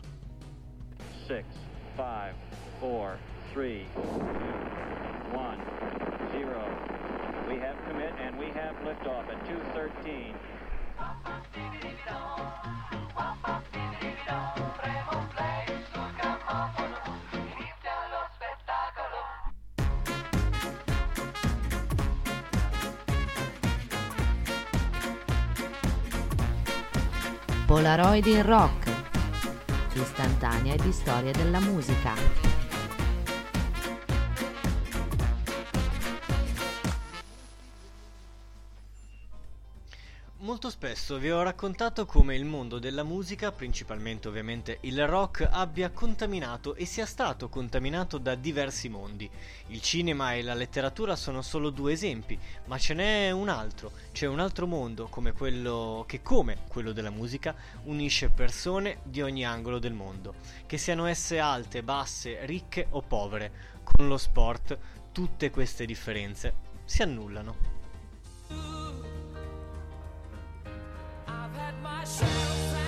[1.28, 1.44] 6
[1.96, 2.34] 5
[2.80, 3.18] 4
[3.54, 4.39] 3
[27.70, 28.92] Polaroid in Rock.
[29.94, 32.16] Istantanea di storia della musica.
[40.50, 45.92] Molto spesso vi ho raccontato come il mondo della musica, principalmente ovviamente il rock, abbia
[45.92, 49.30] contaminato e sia stato contaminato da diversi mondi.
[49.68, 52.36] Il cinema e la letteratura sono solo due esempi,
[52.66, 57.12] ma ce n'è un altro, c'è un altro mondo come quello che come quello della
[57.12, 57.54] musica
[57.84, 60.34] unisce persone di ogni angolo del mondo,
[60.66, 63.52] che siano esse alte, basse, ricche o povere.
[63.84, 64.76] Con lo sport
[65.12, 66.56] tutte queste differenze
[66.86, 68.79] si annullano.
[71.42, 72.79] I've had my share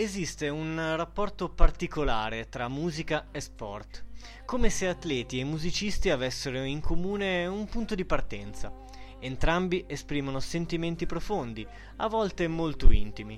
[0.00, 4.04] Esiste un rapporto particolare tra musica e sport,
[4.44, 8.72] come se atleti e musicisti avessero in comune un punto di partenza.
[9.18, 11.66] Entrambi esprimono sentimenti profondi,
[11.96, 13.36] a volte molto intimi.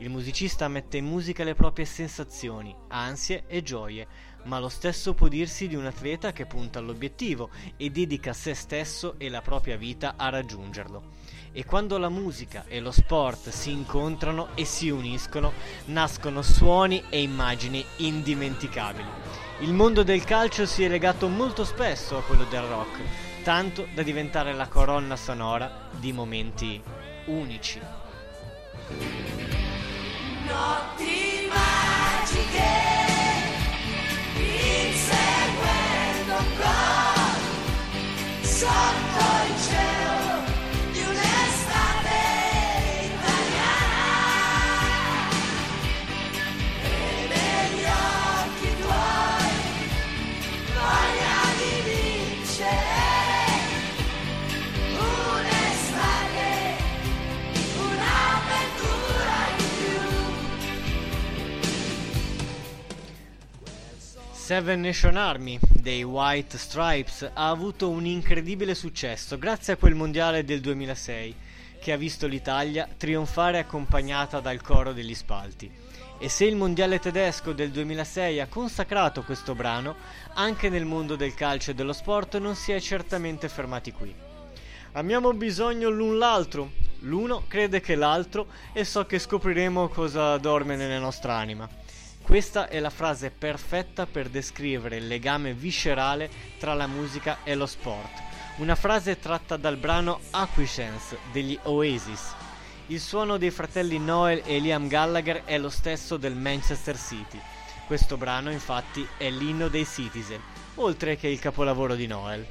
[0.00, 4.06] Il musicista mette in musica le proprie sensazioni, ansie e gioie,
[4.44, 7.48] ma lo stesso può dirsi di un atleta che punta all'obiettivo
[7.78, 11.21] e dedica se stesso e la propria vita a raggiungerlo.
[11.54, 15.52] E quando la musica e lo sport si incontrano e si uniscono,
[15.86, 19.06] nascono suoni e immagini indimenticabili.
[19.60, 23.00] Il mondo del calcio si è legato molto spesso a quello del rock,
[23.42, 26.82] tanto da diventare la colonna sonora di momenti
[27.26, 27.80] unici.
[30.46, 32.70] Notti magiche,
[34.88, 37.40] inseguendo gol
[38.42, 40.51] sotto il cielo
[64.52, 70.44] Seven Nation Army dei White Stripes ha avuto un incredibile successo grazie a quel mondiale
[70.44, 71.34] del 2006
[71.80, 75.70] che ha visto l'Italia trionfare accompagnata dal coro degli spalti.
[76.18, 79.96] E se il mondiale tedesco del 2006 ha consacrato questo brano,
[80.34, 84.14] anche nel mondo del calcio e dello sport non si è certamente fermati qui.
[84.92, 90.98] Amiamo bisogno l'un l'altro, l'uno crede che l'altro e so che scopriremo cosa dorme nella
[90.98, 91.80] nostra anima.
[92.22, 97.66] Questa è la frase perfetta per descrivere il legame viscerale tra la musica e lo
[97.66, 98.30] sport.
[98.56, 102.34] una frase tratta dal brano Acquiescence degli Oasis.
[102.88, 107.40] Il suono dei fratelli Noel e Liam Gallagher è lo stesso del Manchester City.
[107.86, 110.40] Questo brano infatti è l'inno dei Citizen,
[110.76, 112.46] oltre che il capolavoro di Noel.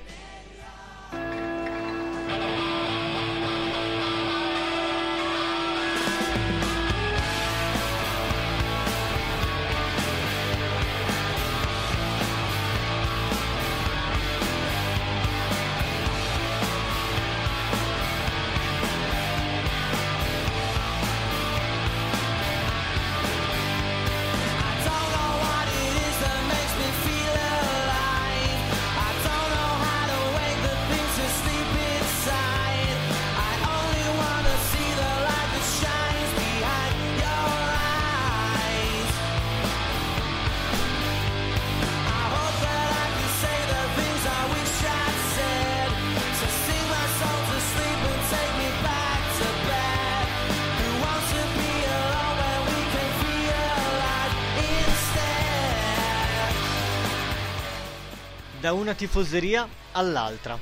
[58.71, 60.57] Da una tifoseria all'altra.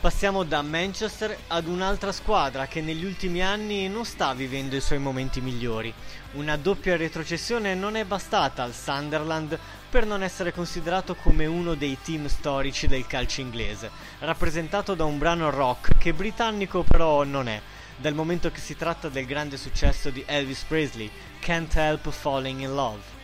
[0.00, 4.98] Passiamo da Manchester ad un'altra squadra che negli ultimi anni non sta vivendo i suoi
[4.98, 5.94] momenti migliori.
[6.32, 9.56] Una doppia retrocessione non è bastata al Sunderland
[9.88, 13.88] per non essere considerato come uno dei team storici del calcio inglese,
[14.18, 17.62] rappresentato da un brano rock che britannico però non è,
[17.98, 21.08] dal momento che si tratta del grande successo di Elvis Presley,
[21.38, 23.17] Can't Help Falling in Love.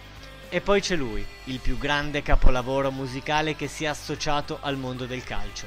[0.54, 5.04] E poi c'è lui, il più grande capolavoro musicale che si è associato al mondo
[5.04, 5.66] del calcio.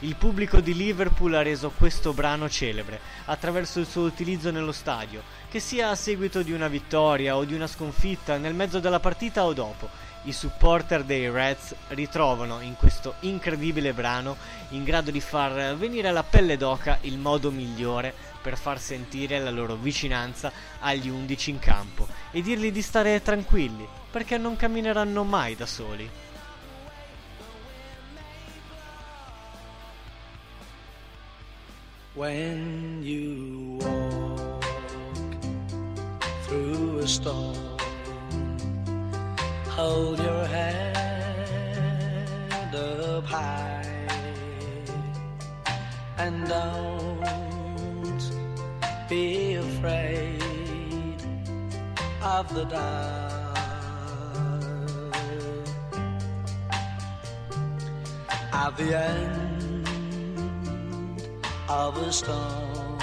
[0.00, 5.22] Il pubblico di Liverpool ha reso questo brano celebre attraverso il suo utilizzo nello stadio,
[5.48, 9.44] che sia a seguito di una vittoria o di una sconfitta, nel mezzo della partita
[9.44, 9.88] o dopo.
[10.26, 14.36] I supporter dei Reds ritrovano in questo incredibile brano
[14.70, 19.50] in grado di far venire alla pelle d'oca il modo migliore per far sentire la
[19.50, 25.56] loro vicinanza agli undici in campo e dirgli di stare tranquilli, perché non cammineranno mai
[25.56, 26.08] da soli.
[32.14, 34.62] When you walk
[36.46, 37.73] through a storm,
[39.76, 40.94] hold your head
[42.74, 43.82] up high
[46.16, 47.24] and don't
[49.08, 50.40] be afraid
[52.22, 53.58] of the dark.
[58.52, 59.88] At the end
[61.68, 62.98] of a storm,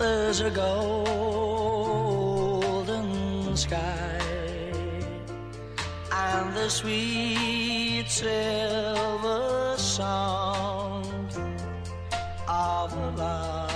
[0.00, 1.06] there's a golden
[3.56, 4.35] sky
[6.16, 11.30] and the sweet silver sound
[12.46, 13.74] of love.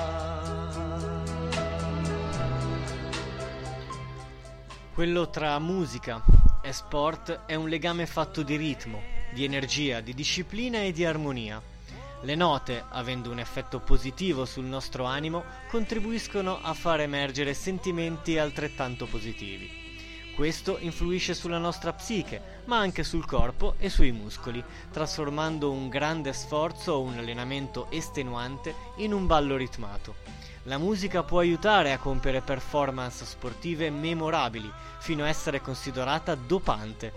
[4.95, 6.23] Quello tra musica
[6.63, 9.03] e sport è un legame fatto di ritmo,
[9.33, 11.61] di energia, di disciplina e di armonia.
[12.23, 19.07] Le note, avendo un effetto positivo sul nostro animo, contribuiscono a far emergere sentimenti altrettanto
[19.07, 19.90] positivi.
[20.35, 26.33] Questo influisce sulla nostra psiche, ma anche sul corpo e sui muscoli, trasformando un grande
[26.33, 30.15] sforzo o un allenamento estenuante in un ballo ritmato.
[30.65, 37.13] La musica può aiutare a compiere performance sportive memorabili, fino a essere considerata dopante.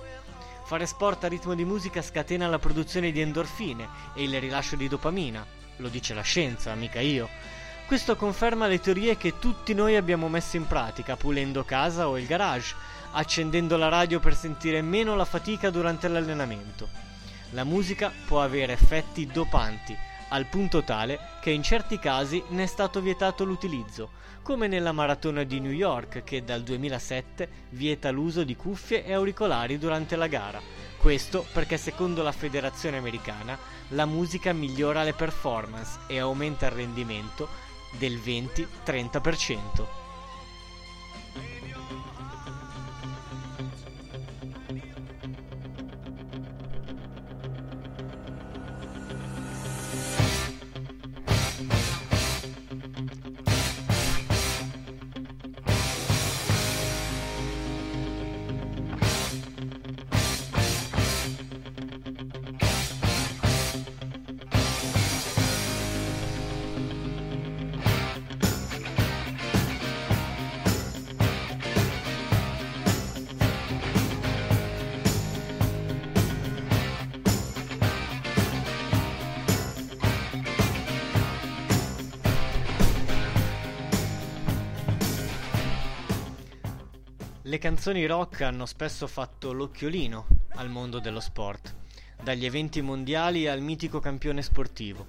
[0.65, 4.87] Fare sport a ritmo di musica scatena la produzione di endorfine e il rilascio di
[4.87, 5.45] dopamina.
[5.77, 7.29] Lo dice la scienza, mica io.
[7.85, 12.25] Questo conferma le teorie che tutti noi abbiamo messo in pratica pulendo casa o il
[12.25, 12.73] garage,
[13.13, 16.87] accendendo la radio per sentire meno la fatica durante l'allenamento.
[17.51, 19.95] La musica può avere effetti dopanti,
[20.29, 24.09] al punto tale che in certi casi ne è stato vietato l'utilizzo,
[24.41, 29.77] come nella maratona di New York che dal 2007 vieta l'uso di cuffie e auricolari
[29.77, 30.59] durante la gara.
[30.97, 33.57] Questo perché secondo la federazione americana
[33.89, 37.47] la musica migliora le performance e aumenta il rendimento
[37.97, 40.02] del 20-30%.
[87.63, 91.73] Canzoni rock hanno spesso fatto l'occhiolino al mondo dello sport,
[92.21, 95.05] dagli eventi mondiali al mitico campione sportivo.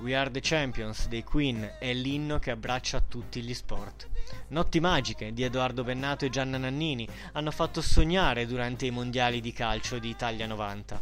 [0.00, 4.10] We Are the Champions dei Queen è l'inno che abbraccia tutti gli sport.
[4.48, 9.54] Notti magiche di Edoardo Bennato e Gianna Nannini hanno fatto sognare durante i mondiali di
[9.54, 11.00] calcio di Italia 90.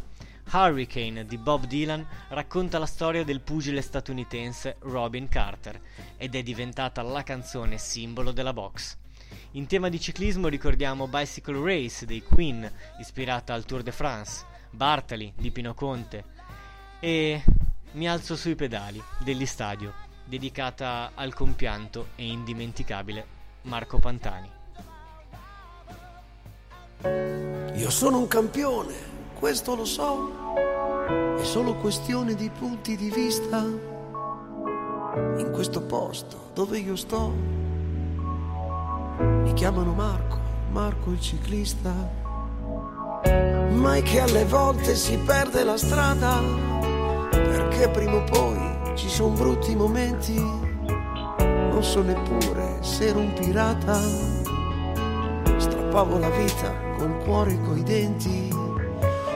[0.53, 5.77] Hurricane di Bob Dylan racconta la storia del pugile statunitense Robin Carter
[6.15, 9.01] ed è diventata la canzone simbolo della box.
[9.51, 15.33] In tema di ciclismo ricordiamo Bicycle Race dei Queen, ispirata al Tour de France, Bartali
[15.35, 16.23] di Pino Conte
[16.99, 17.43] e
[17.93, 19.93] Mi alzo sui pedali degli Stadio,
[20.25, 23.25] dedicata al compianto e indimenticabile
[23.63, 24.49] Marco Pantani.
[27.75, 28.95] Io sono un campione,
[29.37, 30.55] questo lo so,
[31.37, 33.57] è solo questione di punti di vista.
[35.37, 37.62] In questo posto dove io sto,
[39.19, 40.37] mi chiamano Marco,
[40.71, 41.91] Marco il ciclista.
[43.69, 46.39] Ma è che alle volte si perde la strada,
[47.29, 50.35] perché prima o poi ci sono brutti momenti.
[50.35, 53.99] Non so neppure se ero un pirata,
[55.57, 58.49] strappavo la vita col cuore e coi denti.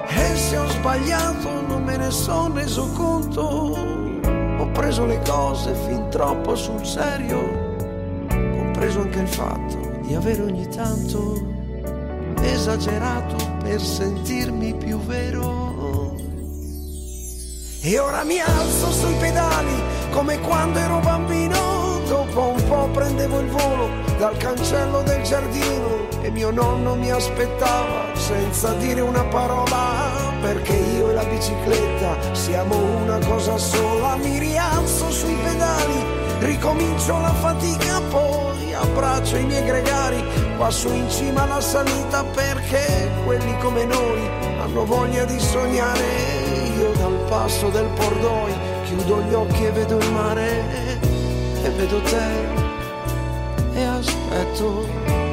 [0.09, 3.41] E se ho sbagliato non me ne sono reso conto.
[4.59, 7.66] Ho preso le cose fin troppo sul serio,
[8.77, 11.43] compreso anche il fatto di avere ogni tanto
[12.41, 16.15] esagerato per sentirmi più vero.
[17.81, 19.81] E ora mi alzo sui pedali
[20.11, 22.01] come quando ero bambino.
[22.07, 23.89] Dopo un po' prendevo il volo
[24.19, 31.09] dal cancello del giardino e mio nonno mi aspettava senza dire una parola perché io
[31.09, 34.15] e la bicicletta siamo una cosa sola.
[34.15, 36.01] Mi rialzo sui pedali,
[36.39, 40.23] ricomincio la fatica, poi abbraccio i miei gregari
[40.69, 44.29] su in cima alla salita perché quelli come noi
[44.59, 46.05] hanno voglia di sognare.
[46.77, 48.53] Io dal passo del Pordoi
[48.85, 50.63] chiudo gli occhi e vedo il mare
[51.63, 52.55] e vedo te
[53.73, 55.26] e aspetto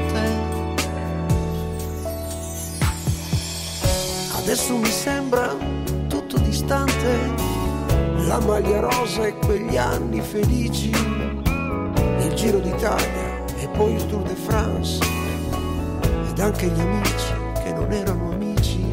[4.45, 5.57] Adesso mi sembra
[6.07, 7.33] tutto distante,
[8.27, 14.35] la maglia rosa e quegli anni felici, il Giro d'Italia e poi il Tour de
[14.35, 15.03] France
[16.29, 18.85] ed anche gli amici che non erano amici.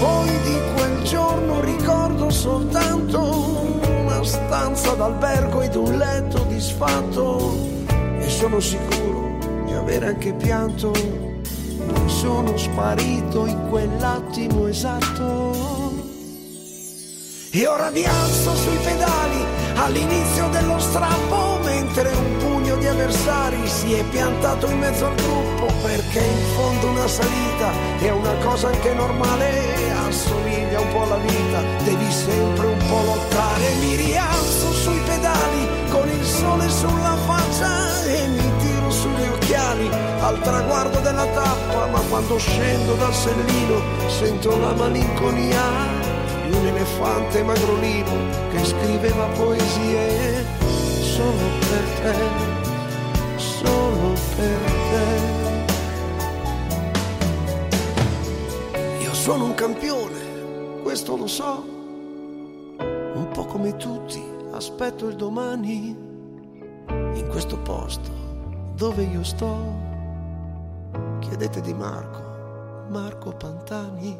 [0.00, 7.56] Poi di quel giorno ricordo soltanto una stanza d'albergo ed un letto disfatto
[8.18, 11.29] e sono sicuro di avere anche pianto.
[12.20, 15.88] Sono sparito in quell'attimo esatto.
[17.50, 19.42] E ora mi alzo sui pedali
[19.76, 25.72] all'inizio dello strappo mentre un pugno di avversari si è piantato in mezzo al gruppo
[25.82, 27.70] perché in fondo una salita
[28.00, 33.74] è una cosa anche normale, assomiglia un po' alla vita, devi sempre un po' lottare.
[33.80, 39.88] Mi rialzo sui pedali con il sole sulla faccia e mi tiro sugli occhiali
[40.20, 45.62] al traguardo della tappa, ma quando scendo dal sellino sento la malinconia
[46.46, 48.10] di un elefante magrolino
[48.50, 50.44] che scriveva poesie.
[50.60, 52.14] Solo per te,
[53.36, 54.58] solo per
[54.90, 55.08] te.
[59.02, 61.64] Io sono un campione, questo lo so,
[62.78, 64.22] un po' come tutti,
[64.52, 66.08] aspetto il domani
[67.14, 68.29] in questo posto
[68.80, 69.78] dove io sto.
[71.18, 74.16] Chiedete di Marco, Marco Pantani.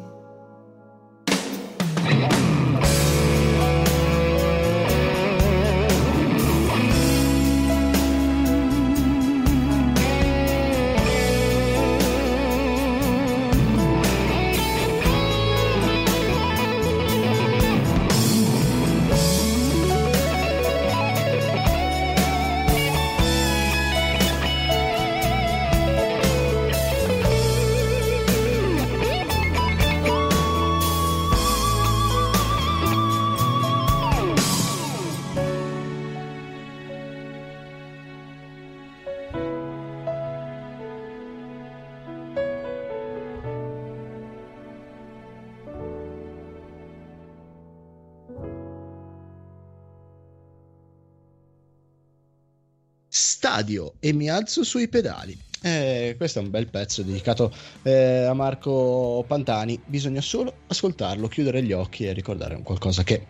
[53.60, 55.38] Stadio e mi alzo sui pedali.
[55.62, 59.78] Eh, questo è un bel pezzo dedicato eh, a Marco Pantani.
[59.84, 63.26] Bisogna solo ascoltarlo, chiudere gli occhi e ricordare un qualcosa che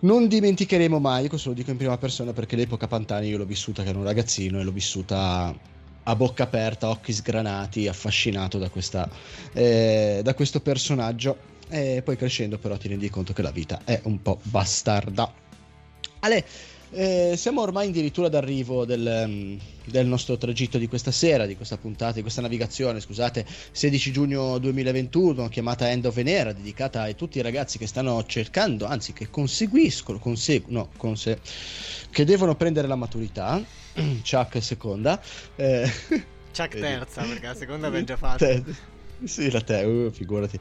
[0.00, 1.28] non dimenticheremo mai.
[1.28, 4.04] Questo lo dico in prima persona perché l'epoca Pantani io l'ho vissuta che ero un
[4.04, 5.58] ragazzino e l'ho vissuta
[6.02, 9.08] a bocca aperta, occhi sgranati, affascinato da, questa,
[9.54, 11.56] eh, da questo personaggio.
[11.70, 15.32] E poi crescendo, però, ti rendi conto che la vita è un po' bastarda.
[16.20, 16.44] Ale,
[16.90, 21.76] eh, siamo ormai addirittura d'arrivo del, mm, del nostro tragitto di questa sera, di questa
[21.76, 27.12] puntata, di questa navigazione, scusate, 16 giugno 2021, chiamata End of an Era, dedicata a
[27.12, 31.40] tutti i ragazzi che stanno cercando, anzi che conseguiscono, consegu- no, conse-
[32.10, 33.62] che devono prendere la maturità,
[34.22, 35.20] Chuck seconda,
[35.56, 35.90] eh,
[36.56, 38.44] Chuck terza, perché la seconda abbiamo già fatto.
[38.44, 40.60] Te- sì, la te, uh, figurati.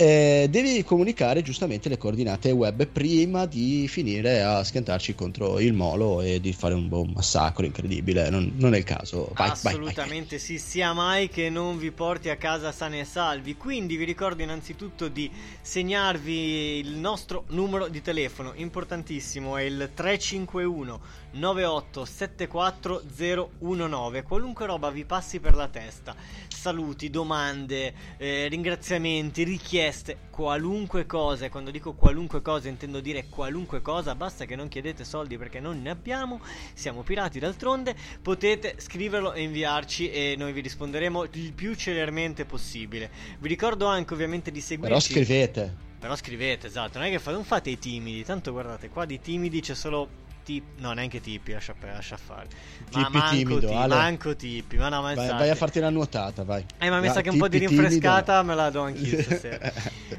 [0.00, 6.20] Eh, devi comunicare giustamente le coordinate web prima di finire a schiantarci contro il molo
[6.20, 8.30] e di fare un buon massacro incredibile.
[8.30, 9.32] Non, non è il caso.
[9.34, 9.72] Vai, vai, vai.
[9.72, 13.56] Assolutamente sì, sia mai che non vi porti a casa sani e salvi.
[13.56, 15.28] Quindi vi ricordo innanzitutto di
[15.60, 21.00] segnarvi il nostro numero di telefono, importantissimo, è il 351
[21.30, 24.22] 98 74 019.
[24.22, 26.14] Qualunque roba vi passi per la testa,
[26.48, 31.46] saluti, domande, eh, ringraziamenti, richieste, qualunque cosa.
[31.46, 35.60] E quando dico qualunque cosa intendo dire qualunque cosa, basta che non chiedete soldi perché
[35.60, 36.40] non ne abbiamo,
[36.74, 43.10] siamo pirati d'altronde, potete scriverlo e inviarci e noi vi risponderemo il più celermente possibile.
[43.38, 45.12] Vi ricordo anche ovviamente di seguirci.
[45.12, 45.86] Però scrivete.
[45.98, 49.20] Però scrivete, esatto, non è che fate, non fate i timidi, tanto guardate, qua di
[49.20, 52.46] timidi c'è solo tip, no, neanche tipi, lascia, lascia fare.
[52.92, 53.94] Ma Tipi manco timido, ti- Ale.
[53.94, 56.64] manco tipi, ma no, ma Vai, vai a farti una nuotata, vai.
[56.78, 57.88] Eh, ma mi sa che un po' di tipi timido.
[57.88, 59.70] rinfrescata me la do anch'io stasera.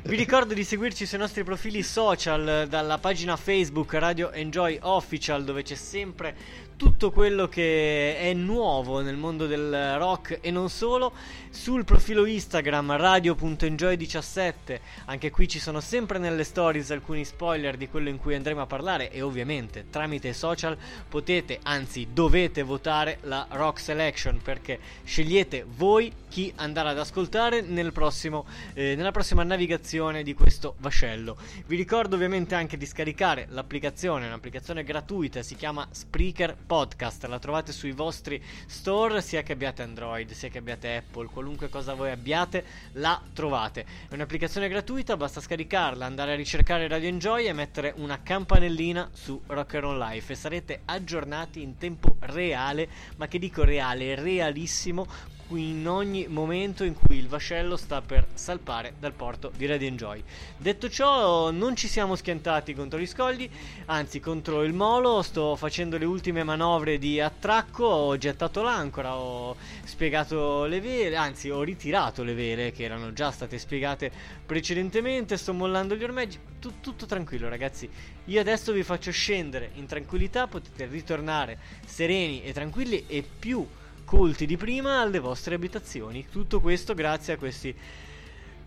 [0.03, 5.63] Vi ricordo di seguirci sui nostri profili social, dalla pagina Facebook Radio Enjoy Official, dove
[5.63, 6.35] c'è sempre
[6.79, 11.11] tutto quello che è nuovo nel mondo del rock e non solo.
[11.49, 18.07] Sul profilo Instagram radio.enjoy17, anche qui ci sono sempre nelle stories alcuni spoiler di quello
[18.07, 20.77] in cui andremo a parlare e ovviamente tramite social
[21.09, 27.91] potete, anzi dovete votare la Rock Selection perché scegliete voi chi andare ad ascoltare nel
[27.91, 31.35] prossimo, eh, nella prossima navigazione di questo vascello.
[31.65, 37.73] Vi ricordo ovviamente anche di scaricare l'applicazione, un'applicazione gratuita, si chiama Spreaker Podcast, la trovate
[37.73, 42.63] sui vostri store sia che abbiate Android, sia che abbiate Apple, qualunque cosa voi abbiate,
[42.93, 43.85] la trovate.
[44.07, 49.41] È un'applicazione gratuita, basta scaricarla, andare a ricercare Radio Enjoy e mettere una campanellina su
[49.47, 52.87] Rock and Roll Life e sarete aggiornati in tempo reale,
[53.17, 58.93] ma che dico reale, realissimo in ogni momento in cui il vascello sta per salpare
[58.99, 60.23] dal porto di Radio Enjoy.
[60.57, 63.49] Detto ciò, non ci siamo schiantati contro gli scogli,
[63.85, 69.55] anzi contro il molo, sto facendo le ultime manovre di attracco, ho gettato l'ancora, ho
[69.83, 74.11] spiegato le vele, anzi ho ritirato le vele che erano già state spiegate
[74.45, 77.89] precedentemente, sto mollando gli ormeggi, tu- tutto tranquillo ragazzi.
[78.25, 83.65] Io adesso vi faccio scendere in tranquillità, potete ritornare sereni e tranquilli e più
[84.09, 86.25] colti di prima alle vostre abitazioni.
[86.31, 87.71] Tutto questo grazie a questi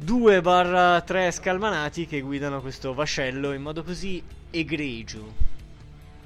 [0.01, 5.51] 2-3 scalmanati che guidano questo vascello in modo così egregio.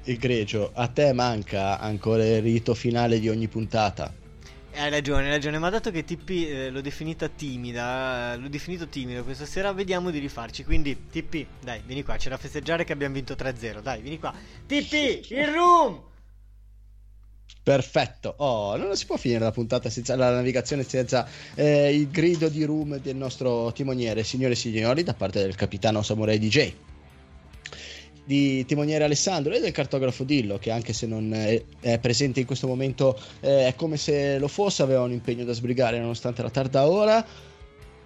[0.03, 4.13] Egregio, a te manca ancora il rito finale di ogni puntata.
[4.75, 9.23] Hai ragione, hai ragione, ma dato che TP eh, l'ho definita timida, l'ho definito timido
[9.23, 10.63] questa sera, vediamo di rifarci.
[10.63, 13.81] Quindi, TP, dai, vieni qua, c'è da festeggiare che abbiamo vinto 3-0.
[13.81, 14.31] Dai, vieni qua.
[14.67, 16.01] TP, il room!
[17.67, 18.33] Perfetto.
[18.37, 22.63] Oh, non si può finire la puntata senza la navigazione senza eh, il grido di
[22.63, 26.71] room del nostro timoniere, signore e signori, da parte del capitano Samurai DJ.
[28.23, 32.45] Di timoniere Alessandro e del cartografo Dillo, che anche se non è, è presente in
[32.45, 36.49] questo momento eh, è come se lo fosse, aveva un impegno da sbrigare nonostante la
[36.49, 37.25] tarda ora.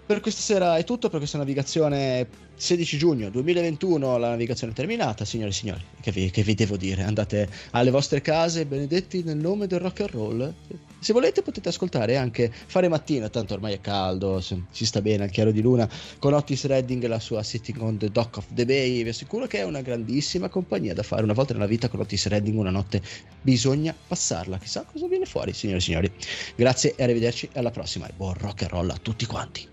[0.06, 5.26] Per questa sera è tutto per questa navigazione 16 giugno 2021, la navigazione è terminata,
[5.26, 5.82] signore e signori.
[6.00, 7.02] Che vi, che vi devo dire?
[7.02, 10.54] Andate alle vostre case, benedetti nel nome del rock and roll.
[11.00, 15.32] Se volete potete ascoltare anche fare mattina, tanto ormai è caldo, si sta bene al
[15.32, 18.66] chiaro di luna, con Otis Redding e la sua Sitting on the Dock of the
[18.66, 19.02] Bay.
[19.02, 22.28] Vi assicuro che è una grandissima compagnia da fare una volta nella vita con Otis
[22.28, 23.02] Redding, una notte
[23.42, 24.60] bisogna passarla.
[24.60, 26.12] Chissà cosa viene fuori, signore e signori.
[26.56, 29.71] Grazie e arrivederci alla prossima e buon rock and roll a tutti quanti.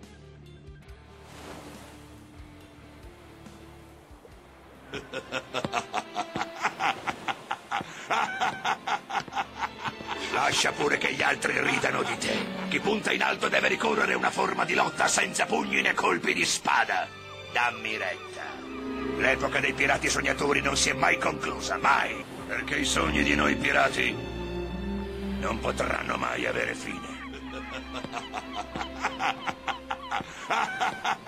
[10.32, 12.46] Lascia pure che gli altri ridano di te.
[12.68, 16.32] Chi punta in alto deve ricorrere a una forma di lotta senza pugni né colpi
[16.32, 17.06] di spada.
[17.52, 18.44] Dammi retta.
[19.18, 22.24] L'epoca dei pirati sognatori non si è mai conclusa, mai.
[22.46, 24.16] Perché i sogni di noi pirati
[25.40, 27.16] non potranno mai avere fine.